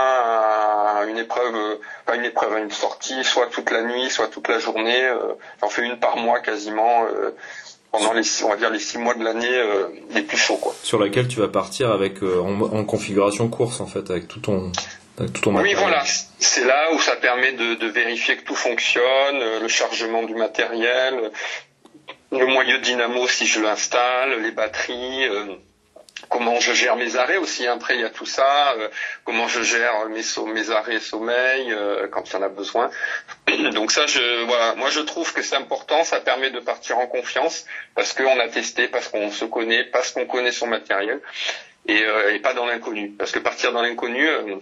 un- 1.02 1.06
une 1.08 1.18
épreuve, 1.18 1.54
euh, 1.54 1.76
pas 2.06 2.16
une 2.16 2.24
épreuve, 2.24 2.58
une 2.58 2.70
sortie, 2.70 3.22
soit 3.24 3.46
toute 3.48 3.70
la 3.70 3.82
nuit, 3.82 4.10
soit 4.10 4.28
toute 4.28 4.48
la 4.48 4.58
journée. 4.58 5.04
euh, 5.04 5.34
J'en 5.60 5.68
fais 5.68 5.82
une 5.84 5.98
par 5.98 6.16
mois 6.16 6.40
quasiment 6.40 7.04
euh, 7.04 7.34
pendant 7.92 8.12
les, 8.12 8.22
on 8.44 8.48
va 8.48 8.56
dire 8.56 8.70
les 8.70 8.78
six 8.80 8.98
mois 8.98 9.14
de 9.14 9.22
l'année 9.24 9.46
euh, 9.56 9.88
les 10.10 10.22
plus 10.22 10.36
chauds, 10.38 10.56
quoi. 10.56 10.74
Sur 10.82 10.98
laquelle 10.98 11.28
tu 11.28 11.38
vas 11.40 11.48
partir 11.48 11.90
avec 11.90 12.22
euh, 12.22 12.40
en, 12.40 12.60
en 12.60 12.84
configuration 12.84 13.48
course 13.48 13.80
en 13.80 13.86
fait, 13.86 14.10
avec 14.10 14.26
tout 14.28 14.40
ton, 14.40 14.72
avec 15.18 15.32
tout 15.32 15.40
ton 15.42 15.50
Oui, 15.50 15.56
matériel. 15.74 15.78
voilà. 15.78 16.02
C'est 16.40 16.64
là 16.64 16.92
où 16.94 16.98
ça 17.00 17.16
permet 17.16 17.52
de, 17.52 17.74
de 17.74 17.86
vérifier 17.86 18.36
que 18.36 18.42
tout 18.44 18.54
fonctionne, 18.56 19.02
euh, 19.40 19.60
le 19.60 19.68
chargement 19.68 20.22
du 20.24 20.34
matériel, 20.34 21.14
euh, 21.14 21.30
le 22.32 22.46
moyeu 22.46 22.78
dynamo 22.78 23.26
si 23.28 23.46
je 23.46 23.60
l'installe, 23.60 24.40
les 24.42 24.50
batteries. 24.50 25.26
euh, 25.28 25.56
Comment 26.28 26.58
je 26.58 26.72
gère 26.72 26.96
mes 26.96 27.14
arrêts 27.16 27.36
aussi, 27.36 27.66
après 27.68 27.94
il 27.94 28.00
y 28.00 28.04
a 28.04 28.10
tout 28.10 28.26
ça, 28.26 28.72
euh, 28.72 28.88
comment 29.24 29.46
je 29.46 29.62
gère 29.62 30.08
mes, 30.08 30.22
mes 30.52 30.70
arrêts 30.70 30.98
sommeil 30.98 31.72
euh, 31.72 32.08
quand 32.08 32.28
il 32.28 32.32
y 32.32 32.36
en 32.36 32.42
a 32.42 32.48
besoin. 32.48 32.90
Donc 33.72 33.92
ça, 33.92 34.04
je, 34.06 34.44
voilà, 34.44 34.74
moi 34.74 34.90
je 34.90 35.00
trouve 35.00 35.32
que 35.32 35.42
c'est 35.42 35.54
important, 35.54 36.02
ça 36.02 36.18
permet 36.20 36.50
de 36.50 36.58
partir 36.58 36.98
en 36.98 37.06
confiance 37.06 37.66
parce 37.94 38.12
qu'on 38.12 38.38
a 38.40 38.48
testé, 38.48 38.88
parce 38.88 39.08
qu'on 39.08 39.30
se 39.30 39.44
connaît, 39.44 39.84
parce 39.84 40.10
qu'on 40.10 40.26
connaît 40.26 40.52
son 40.52 40.66
matériel 40.66 41.20
et, 41.86 42.02
euh, 42.02 42.34
et 42.34 42.40
pas 42.40 42.52
dans 42.52 42.66
l'inconnu. 42.66 43.10
Parce 43.16 43.30
que 43.30 43.38
partir 43.38 43.72
dans 43.72 43.82
l'inconnu, 43.82 44.26
euh, 44.28 44.56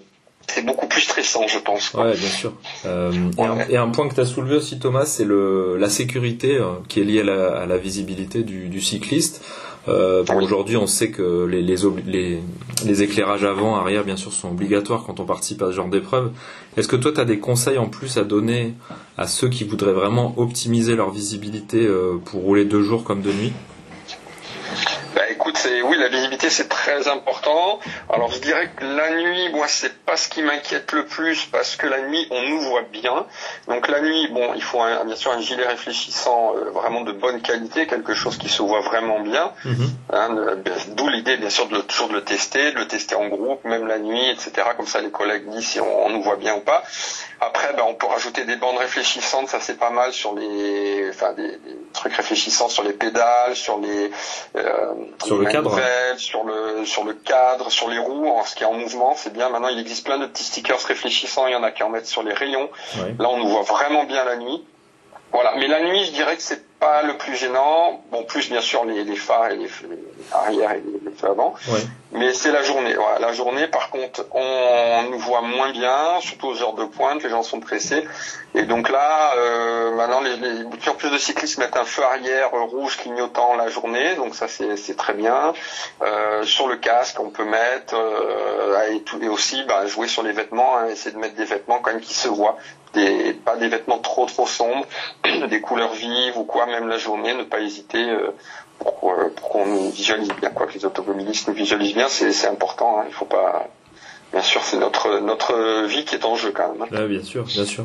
c'est 0.49 0.65
beaucoup 0.65 0.87
plus 0.87 1.01
stressant, 1.01 1.47
je 1.49 1.59
pense. 1.59 1.93
Ouais, 1.95 2.17
bien 2.17 2.29
sûr. 2.29 2.53
Euh, 2.85 3.13
et, 3.39 3.43
un, 3.43 3.59
et, 3.69 3.77
un, 3.77 3.89
point 3.89 4.09
que 4.09 4.15
tu 4.15 4.21
as 4.21 4.27
soulevé 4.27 4.57
aussi, 4.57 4.79
Thomas, 4.79 5.05
c'est 5.05 5.25
le 5.25 5.77
la 5.77 5.89
sécurité 5.89 6.57
euh, 6.57 6.75
qui 6.89 7.01
est 7.01 7.05
liée 7.05 7.21
à 7.21 7.25
la, 7.25 7.57
à 7.59 7.67
la 7.67 7.77
visibilité 7.77 8.43
du, 8.43 8.69
du 8.69 8.81
cycliste. 8.81 9.43
Euh, 9.89 10.25
bon, 10.25 10.43
Aujourd'hui, 10.43 10.77
on 10.77 10.87
sait 10.87 11.11
que 11.11 11.45
les, 11.45 11.63
les, 11.63 11.77
les, 12.07 12.41
les, 12.85 13.03
éclairages 13.03 13.45
avant, 13.45 13.77
arrière, 13.77 14.05
bien 14.05 14.17
sûr, 14.17 14.33
sont 14.33 14.51
obligatoires 14.51 15.05
quand 15.07 15.21
on 15.21 15.25
participe 15.25 15.63
à 15.63 15.67
ce 15.67 15.73
genre 15.73 15.89
d'épreuve. 15.89 16.33
Est-ce 16.77 16.89
que 16.89 16.97
toi, 16.97 17.13
tu 17.13 17.21
as 17.21 17.25
des 17.25 17.39
conseils 17.39 17.79
en 17.79 17.87
plus 17.87 18.17
à 18.17 18.25
donner 18.25 18.75
à 19.17 19.27
ceux 19.27 19.49
qui 19.49 19.65
voudraient 19.65 19.93
vraiment 19.93 20.35
optimiser 20.39 20.97
leur 20.97 21.11
visibilité 21.11 21.87
euh, 21.87 22.17
pour 22.25 22.43
rouler 22.43 22.65
deux 22.65 22.83
jours 22.83 23.05
comme 23.05 23.23
de 23.23 23.33
nuit 23.33 23.53
oui, 25.83 25.97
la 25.99 26.09
visibilité 26.09 26.51
c'est 26.51 26.69
très 26.69 27.09
important. 27.09 27.81
Alors 28.12 28.31
je 28.31 28.39
dirais 28.39 28.71
que 28.77 28.85
la 28.85 29.11
nuit, 29.11 29.51
moi 29.51 29.67
c'est 29.69 29.97
pas 30.05 30.17
ce 30.17 30.29
qui 30.29 30.43
m'inquiète 30.43 30.93
le 30.93 31.07
plus 31.07 31.47
parce 31.47 31.77
que 31.77 31.87
la 31.87 32.03
nuit 32.03 32.27
on 32.31 32.43
nous 32.43 32.61
voit 32.61 32.83
bien. 32.83 33.27
Donc 33.69 33.89
la 33.89 34.01
nuit, 34.01 34.29
bon, 34.33 34.53
il 34.55 34.62
faut 34.62 34.81
un, 34.81 35.05
bien 35.05 35.17
sûr 35.17 35.33
un 35.33 35.41
gilet 35.41 35.67
réfléchissant 35.67 36.55
euh, 36.57 36.71
vraiment 36.71 37.03
de 37.03 37.12
bonne 37.12 37.41
qualité, 37.41 37.87
quelque 37.87 38.15
chose 38.15 38.39
qui 38.39 38.49
se 38.49 38.62
voit 38.62 38.81
vraiment 38.81 39.21
bien. 39.21 39.53
Mhm. 39.65 39.91
Hein, 40.12 40.37
D'où 40.97 41.09
l'idée 41.09 41.37
bien 41.37 41.51
sûr 41.51 41.69
de 41.69 41.81
toujours 41.81 42.09
de 42.09 42.15
le 42.15 42.25
tester, 42.25 42.73
de 42.73 42.79
le 42.79 42.89
tester 42.89 43.15
en 43.15 43.29
groupe, 43.29 43.65
même 43.65 43.87
la 43.87 43.99
nuit, 43.99 44.31
etc. 44.31 44.69
Comme 44.77 44.87
ça 44.87 45.01
les 45.01 45.11
collègues 45.11 45.49
disent 45.49 45.69
si 45.69 45.81
on, 45.81 46.07
on 46.07 46.11
nous 46.11 46.23
voit 46.23 46.37
bien 46.37 46.55
ou 46.55 46.61
pas. 46.61 46.83
Après, 47.41 47.75
ben, 47.75 47.83
on 47.87 47.95
peut 47.95 48.07
rajouter 48.07 48.45
des 48.45 48.57
bandes 48.57 48.79
réfléchissantes, 48.79 49.49
ça 49.49 49.59
c'est 49.61 49.79
pas 49.79 49.91
mal 49.91 50.12
sur 50.12 50.35
les, 50.35 51.11
enfin 51.11 51.35
des, 51.35 51.49
des, 51.49 51.77
trucs 51.93 52.15
réfléchissants 52.15 52.69
sur 52.69 52.83
les 52.83 52.95
pédales, 52.95 53.55
sur 53.55 53.79
les, 53.79 54.11
euh, 54.57 54.95
sur 55.23 55.37
le 55.37 55.45
cadre, 55.45 55.76
sur 56.17 56.45
le 56.45 56.85
sur 56.85 57.05
le 57.05 57.12
cadre, 57.15 57.71
sur 57.71 57.89
les 57.89 57.99
roues, 57.99 58.33
ce 58.45 58.55
qui 58.55 58.62
est 58.62 58.67
en 58.67 58.75
mouvement, 58.75 59.15
c'est 59.17 59.33
bien. 59.33 59.49
Maintenant, 59.51 59.69
il 59.69 59.79
existe 59.79 60.05
plein 60.05 60.19
de 60.19 60.27
petits 60.27 60.45
stickers 60.45 60.81
réfléchissants. 60.81 61.47
Il 61.47 61.53
y 61.53 61.57
en 61.57 61.62
a 61.62 61.71
qui 61.71 61.83
en 61.83 61.89
mettent 61.89 62.07
sur 62.07 62.23
les 62.23 62.33
rayons. 62.33 62.69
Ouais. 62.97 63.15
Là, 63.19 63.29
on 63.29 63.39
nous 63.39 63.49
voit 63.49 63.62
vraiment 63.62 64.05
bien 64.05 64.25
la 64.25 64.37
nuit. 64.37 64.65
Voilà. 65.33 65.55
Mais 65.57 65.67
la 65.67 65.81
nuit, 65.83 66.05
je 66.05 66.12
dirais 66.12 66.37
que 66.37 66.43
c'est 66.43 66.65
pas 66.79 67.03
le 67.03 67.17
plus 67.19 67.37
gênant. 67.37 68.05
Bon, 68.11 68.23
plus 68.23 68.49
bien 68.49 68.61
sûr 68.61 68.85
les, 68.85 69.05
les 69.05 69.17
phares 69.17 69.51
et 69.51 69.57
les, 69.57 69.65
les 69.65 70.33
arrière 70.33 70.73
et 70.73 70.83
les, 70.87 71.11
les 71.11 71.17
feux 71.17 71.29
avant. 71.29 71.55
Ouais. 71.69 71.81
Mais 72.17 72.33
c'est 72.33 72.51
la 72.51 72.63
journée. 72.63 72.97
La 73.21 73.33
journée, 73.35 73.67
par 73.67 73.91
contre, 73.91 74.25
on 74.33 75.03
nous 75.11 75.19
voit 75.19 75.43
moins 75.43 75.71
bien, 75.71 76.19
surtout 76.21 76.47
aux 76.47 76.63
heures 76.63 76.73
de 76.73 76.87
pointe. 76.87 77.23
Les 77.23 77.29
gens 77.29 77.43
sont 77.43 77.61
pressés. 77.61 78.09
Et 78.55 78.63
donc 78.63 78.89
là, 78.89 79.35
euh, 79.37 79.95
maintenant, 79.95 80.23
les, 80.23 80.37
les, 80.37 80.65
plus 80.97 81.11
de 81.11 81.19
cyclistes 81.19 81.59
mettent 81.59 81.77
un 81.77 81.85
feu 81.85 82.03
arrière 82.03 82.53
rouge 82.53 82.97
clignotant 82.97 83.55
la 83.57 83.69
journée. 83.69 84.15
Donc 84.15 84.35
ça, 84.35 84.49
c'est 84.49 84.97
très 84.97 85.13
bien. 85.13 85.53
Euh, 86.01 86.43
sur 86.45 86.69
le 86.69 86.77
casque, 86.77 87.21
on 87.21 87.29
peut 87.29 87.45
mettre 87.45 87.95
euh, 87.95 88.99
et, 89.21 89.29
aussi 89.29 89.63
bah, 89.65 89.87
jouer 89.87 90.09
sur 90.09 90.23
les 90.23 90.33
vêtements. 90.33 90.79
Hein, 90.79 90.87
essayer 90.87 91.15
de 91.15 91.21
mettre 91.21 91.35
des 91.35 91.45
vêtements 91.45 91.81
quand 91.81 91.93
même 91.93 92.01
qui 92.01 92.15
se 92.15 92.29
voient. 92.29 92.57
Pas 93.45 93.57
des 93.57 93.69
vêtements 93.69 93.99
trop 93.99 94.25
trop 94.25 94.47
sombres, 94.47 94.87
des 95.51 95.61
couleurs 95.61 95.93
vives 95.93 96.39
ou 96.39 96.45
quoi, 96.45 96.65
même 96.65 96.89
la 96.89 96.97
journée, 96.97 97.35
ne 97.35 97.43
pas 97.43 97.61
hésiter 97.61 98.11
pour, 98.79 99.15
pour 99.37 99.49
qu'on 99.49 99.67
nous 99.67 99.91
visualise 99.91 100.31
bien, 100.41 100.51
quoi, 100.51 100.67
que 100.67 100.75
les 100.75 100.85
automobilistes 100.85 101.49
nous 101.49 101.55
visualisent 101.55 101.95
bien, 101.95 102.09
c'est 102.09 102.49
important, 102.49 103.01
hein, 103.01 103.05
il 103.09 103.15
faut 103.15 103.25
pas... 103.25 103.69
Bien 104.33 104.43
sûr, 104.43 104.61
c'est 104.65 104.77
notre 104.79 105.21
notre 105.21 105.87
vie 105.87 106.05
qui 106.05 106.17
est 106.17 106.25
en 106.25 106.35
jeu 106.35 106.53
quand 106.55 106.73
même. 106.73 106.83
Hein. 106.83 106.89
Ah, 106.93 107.07
bien 107.07 107.23
sûr, 107.23 107.45
bien 107.45 107.65
sûr. 107.65 107.85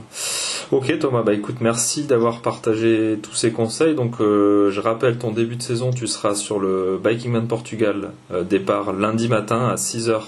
Ok 0.71 0.97
Thomas, 0.99 1.21
bah 1.21 1.33
écoute, 1.33 1.57
merci 1.61 2.05
d'avoir 2.05 2.41
partagé 2.41 3.19
tous 3.21 3.35
ces 3.35 3.51
conseils. 3.51 3.93
Donc 3.93 4.19
euh, 4.19 4.71
je 4.71 4.81
rappelle 4.81 5.17
ton 5.17 5.31
début 5.31 5.55
de 5.55 5.61
saison, 5.61 5.91
tu 5.91 6.07
seras 6.07 6.33
sur 6.33 6.59
le 6.59 6.99
Bikingman 7.01 7.47
Portugal, 7.47 8.11
euh, 8.33 8.43
départ 8.43 8.91
lundi 8.91 9.29
matin 9.29 9.69
à 9.69 9.75
6h 9.75 10.21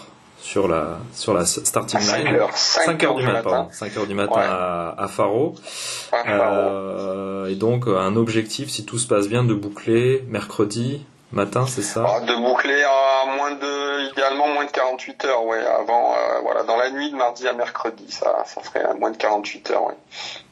sur 0.43 0.67
la 0.67 0.97
sur 1.13 1.33
la 1.33 1.45
starting 1.45 1.99
à 1.99 2.03
5 2.03 2.17
line. 2.25 2.35
heures, 2.35 2.55
5 2.55 3.03
heures 3.05 3.15
du, 3.15 3.23
matin, 3.23 3.33
matin. 3.37 3.49
pardon, 3.49 3.69
5 3.71 3.97
heures 3.97 4.07
du 4.07 4.13
matin 4.13 4.33
Ouais. 4.35 4.45
à, 4.45 4.93
à 4.97 5.07
Faro. 5.07 5.55
À 6.11 6.23
Faro. 6.23 6.53
Euh, 6.53 7.45
et 7.47 7.55
donc 7.55 7.87
euh, 7.87 7.97
un 7.97 8.15
objectif, 8.17 8.69
si 8.69 8.85
tout 8.85 8.97
se 8.99 9.07
passe 9.07 9.27
bien, 9.29 9.43
de 9.43 9.53
boucler 9.53 10.23
mercredi 10.27 11.05
matin, 11.31 11.65
c'est 11.65 11.81
ça? 11.81 12.05
Ah, 12.07 12.19
de 12.19 12.35
boucler 12.35 12.83
à 12.83 13.35
moins 13.35 13.51
de, 13.51 14.11
idéalement 14.11 14.47
moins 14.49 14.65
de 14.65 14.71
48 14.71 15.25
heures, 15.25 15.45
ouais, 15.45 15.57
avant, 15.79 16.11
euh, 16.13 16.39
voilà, 16.43 16.63
dans 16.63 16.77
la 16.77 16.91
nuit 16.91 17.09
de 17.09 17.15
mardi 17.15 17.47
à 17.47 17.53
mercredi, 17.53 18.05
ça, 18.09 18.43
ça 18.45 18.61
ferait 18.61 18.83
à 18.83 18.93
moins 18.93 19.11
de 19.11 19.17
48 19.17 19.71
heures, 19.71 19.87
ouais. 19.87 19.95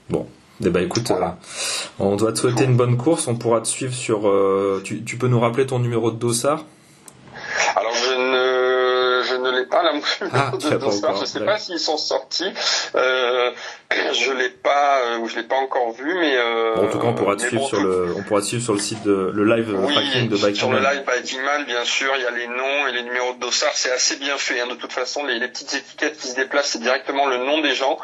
Bon. 0.10 0.26
Eh 0.64 0.70
ben 0.70 0.84
écoute, 0.86 1.08
Voilà. 1.10 1.38
euh, 2.00 2.04
on 2.06 2.16
doit 2.16 2.32
te 2.34 2.38
souhaiter 2.40 2.64
une 2.66 2.78
bonne 2.78 2.96
course. 2.96 3.28
On 3.28 3.34
pourra 3.36 3.62
te 3.62 3.68
suivre 3.68 3.94
sur. 3.96 4.28
euh, 4.30 4.80
tu, 4.86 5.04
tu 5.04 5.18
peux 5.18 5.28
nous 5.28 5.40
rappeler 5.40 5.66
ton 5.66 5.80
numéro 5.80 6.12
de 6.12 6.18
dossard? 6.18 6.66
Alors 7.76 7.94
je 7.96 8.14
ne, 8.14 8.51
ne 9.42 9.52
l'ai 9.52 9.66
pas 9.66 9.84
là, 9.84 9.94
mon 9.94 10.02
Ah, 10.34 10.52
de 10.54 10.78
dossard. 10.78 11.16
je 11.20 11.26
sais 11.26 11.40
d'accord. 11.40 11.54
pas 11.56 11.60
s'ils 11.60 11.80
sont 11.80 11.98
sortis. 11.98 12.52
Euh, 12.96 13.52
je 14.14 14.32
l'ai 14.32 14.50
pas, 14.50 15.00
euh, 15.06 15.18
ou 15.20 15.28
je 15.28 15.36
l'ai 15.38 15.44
pas 15.44 15.56
encore 15.58 15.92
vu, 15.92 16.14
mais. 16.20 16.36
Euh, 16.38 16.76
Bon, 16.76 16.86
en 16.88 16.92
tout 16.92 17.00
cas, 17.00 17.08
on 17.08 17.14
pourra 17.14 17.36
te 17.36 17.42
suivre 17.42 17.62
bon, 17.62 17.68
sur 17.68 17.78
tout- 17.80 17.84
le, 17.84 18.14
on 18.18 18.24
pourra 18.24 18.42
te 18.42 18.46
suivre 18.46 18.64
sur 18.64 18.74
le 18.74 18.80
site 18.80 19.04
de 19.04 19.32
le 19.34 19.44
live 19.56 19.76
Oui, 19.78 19.94
tracking 19.94 20.30
de 20.30 20.36
sur 20.38 20.48
le 20.48 20.52
Bikingman. 20.80 20.82
live 20.82 21.04
Biking 21.06 21.42
Man, 21.42 21.66
bien 21.66 21.84
sûr, 21.84 22.12
il 22.16 22.24
y 22.24 22.26
a 22.26 22.32
les 22.32 22.48
noms 22.48 22.88
et 22.88 22.92
les 22.94 23.04
numéros 23.04 23.34
de 23.34 23.40
dossard, 23.40 23.72
c'est 23.74 23.92
assez 23.92 24.16
bien 24.18 24.38
fait. 24.38 24.60
hein. 24.62 24.68
De 24.68 24.76
toute 24.76 24.94
façon, 24.94 25.26
les, 25.26 25.40
les 25.40 25.48
petites 25.48 25.74
étiquettes 25.74 26.18
qui 26.18 26.28
se 26.30 26.36
déplacent, 26.36 26.70
c'est 26.72 26.82
directement 26.82 27.26
le 27.28 27.38
nom 27.38 27.62
des 27.62 27.74
gens, 27.76 27.98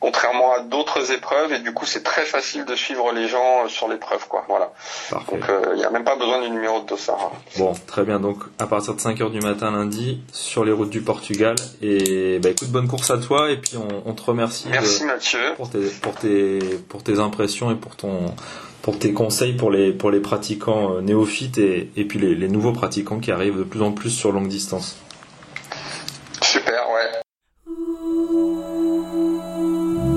contrairement 0.00 0.52
à 0.54 0.60
d'autres 0.60 1.12
épreuves, 1.12 1.52
et 1.52 1.58
du 1.60 1.72
coup, 1.72 1.84
c'est 1.86 2.02
très 2.02 2.22
facile 2.22 2.64
de 2.64 2.74
suivre 2.74 3.12
les 3.12 3.28
gens 3.28 3.64
euh, 3.64 3.68
sur 3.68 3.86
l'épreuve, 3.88 4.26
quoi. 4.28 4.44
Voilà. 4.48 4.72
Parfait. 5.10 5.32
Donc, 5.36 5.48
euh, 5.48 5.62
il 5.74 5.78
n'y 5.78 5.84
a 5.84 5.90
même 5.90 6.04
pas 6.04 6.16
besoin 6.16 6.40
du 6.42 6.50
numéro 6.50 6.80
de 6.80 6.86
dossard. 6.86 7.32
Bon, 7.58 7.74
très 7.86 8.04
bien. 8.04 8.18
Donc, 8.18 8.38
à 8.58 8.66
partir 8.66 8.94
de 8.94 9.00
5 9.00 9.20
heures 9.20 9.30
du 9.30 9.40
matin 9.40 9.70
lundi, 9.70 10.20
sur 10.32 10.64
les 10.64 10.72
routes 10.72 10.90
du 10.90 11.02
Portugal. 11.02 11.54
Et 11.82 12.38
bah 12.40 12.48
écoute, 12.50 12.68
bonne 12.68 12.88
course 12.88 13.10
à 13.10 13.18
toi. 13.18 13.50
Et 13.50 13.58
puis, 13.58 13.76
on, 13.76 14.02
on 14.08 14.12
te 14.14 14.22
remercie 14.22 14.64
de- 14.66 14.70
Merci 14.72 15.04
Mathieu. 15.04 15.38
pour 15.56 15.68
tes, 15.70 15.80
pour 16.02 16.14
tes, 16.14 16.58
pour 16.88 17.02
tes 17.02 17.18
impressions 17.18 17.70
et 17.70 17.74
pour 17.76 17.94
ton, 17.96 18.34
pour 18.82 18.98
tes 18.98 19.12
conseils 19.12 19.52
pour 19.52 19.70
les, 19.70 19.92
pour 19.92 20.10
les 20.10 20.20
pratiquants 20.20 20.94
euh, 20.94 21.00
néophytes 21.02 21.58
et, 21.58 21.90
et 21.96 22.04
puis 22.06 22.18
les, 22.18 22.34
les 22.34 22.48
nouveaux 22.48 22.72
pratiquants 22.72 23.18
qui 23.20 23.30
arrivent 23.30 23.58
de 23.58 23.64
plus 23.64 23.82
en 23.82 23.92
plus 23.92 24.08
sur 24.10 24.32
longue 24.32 24.48
distance. 24.48 24.96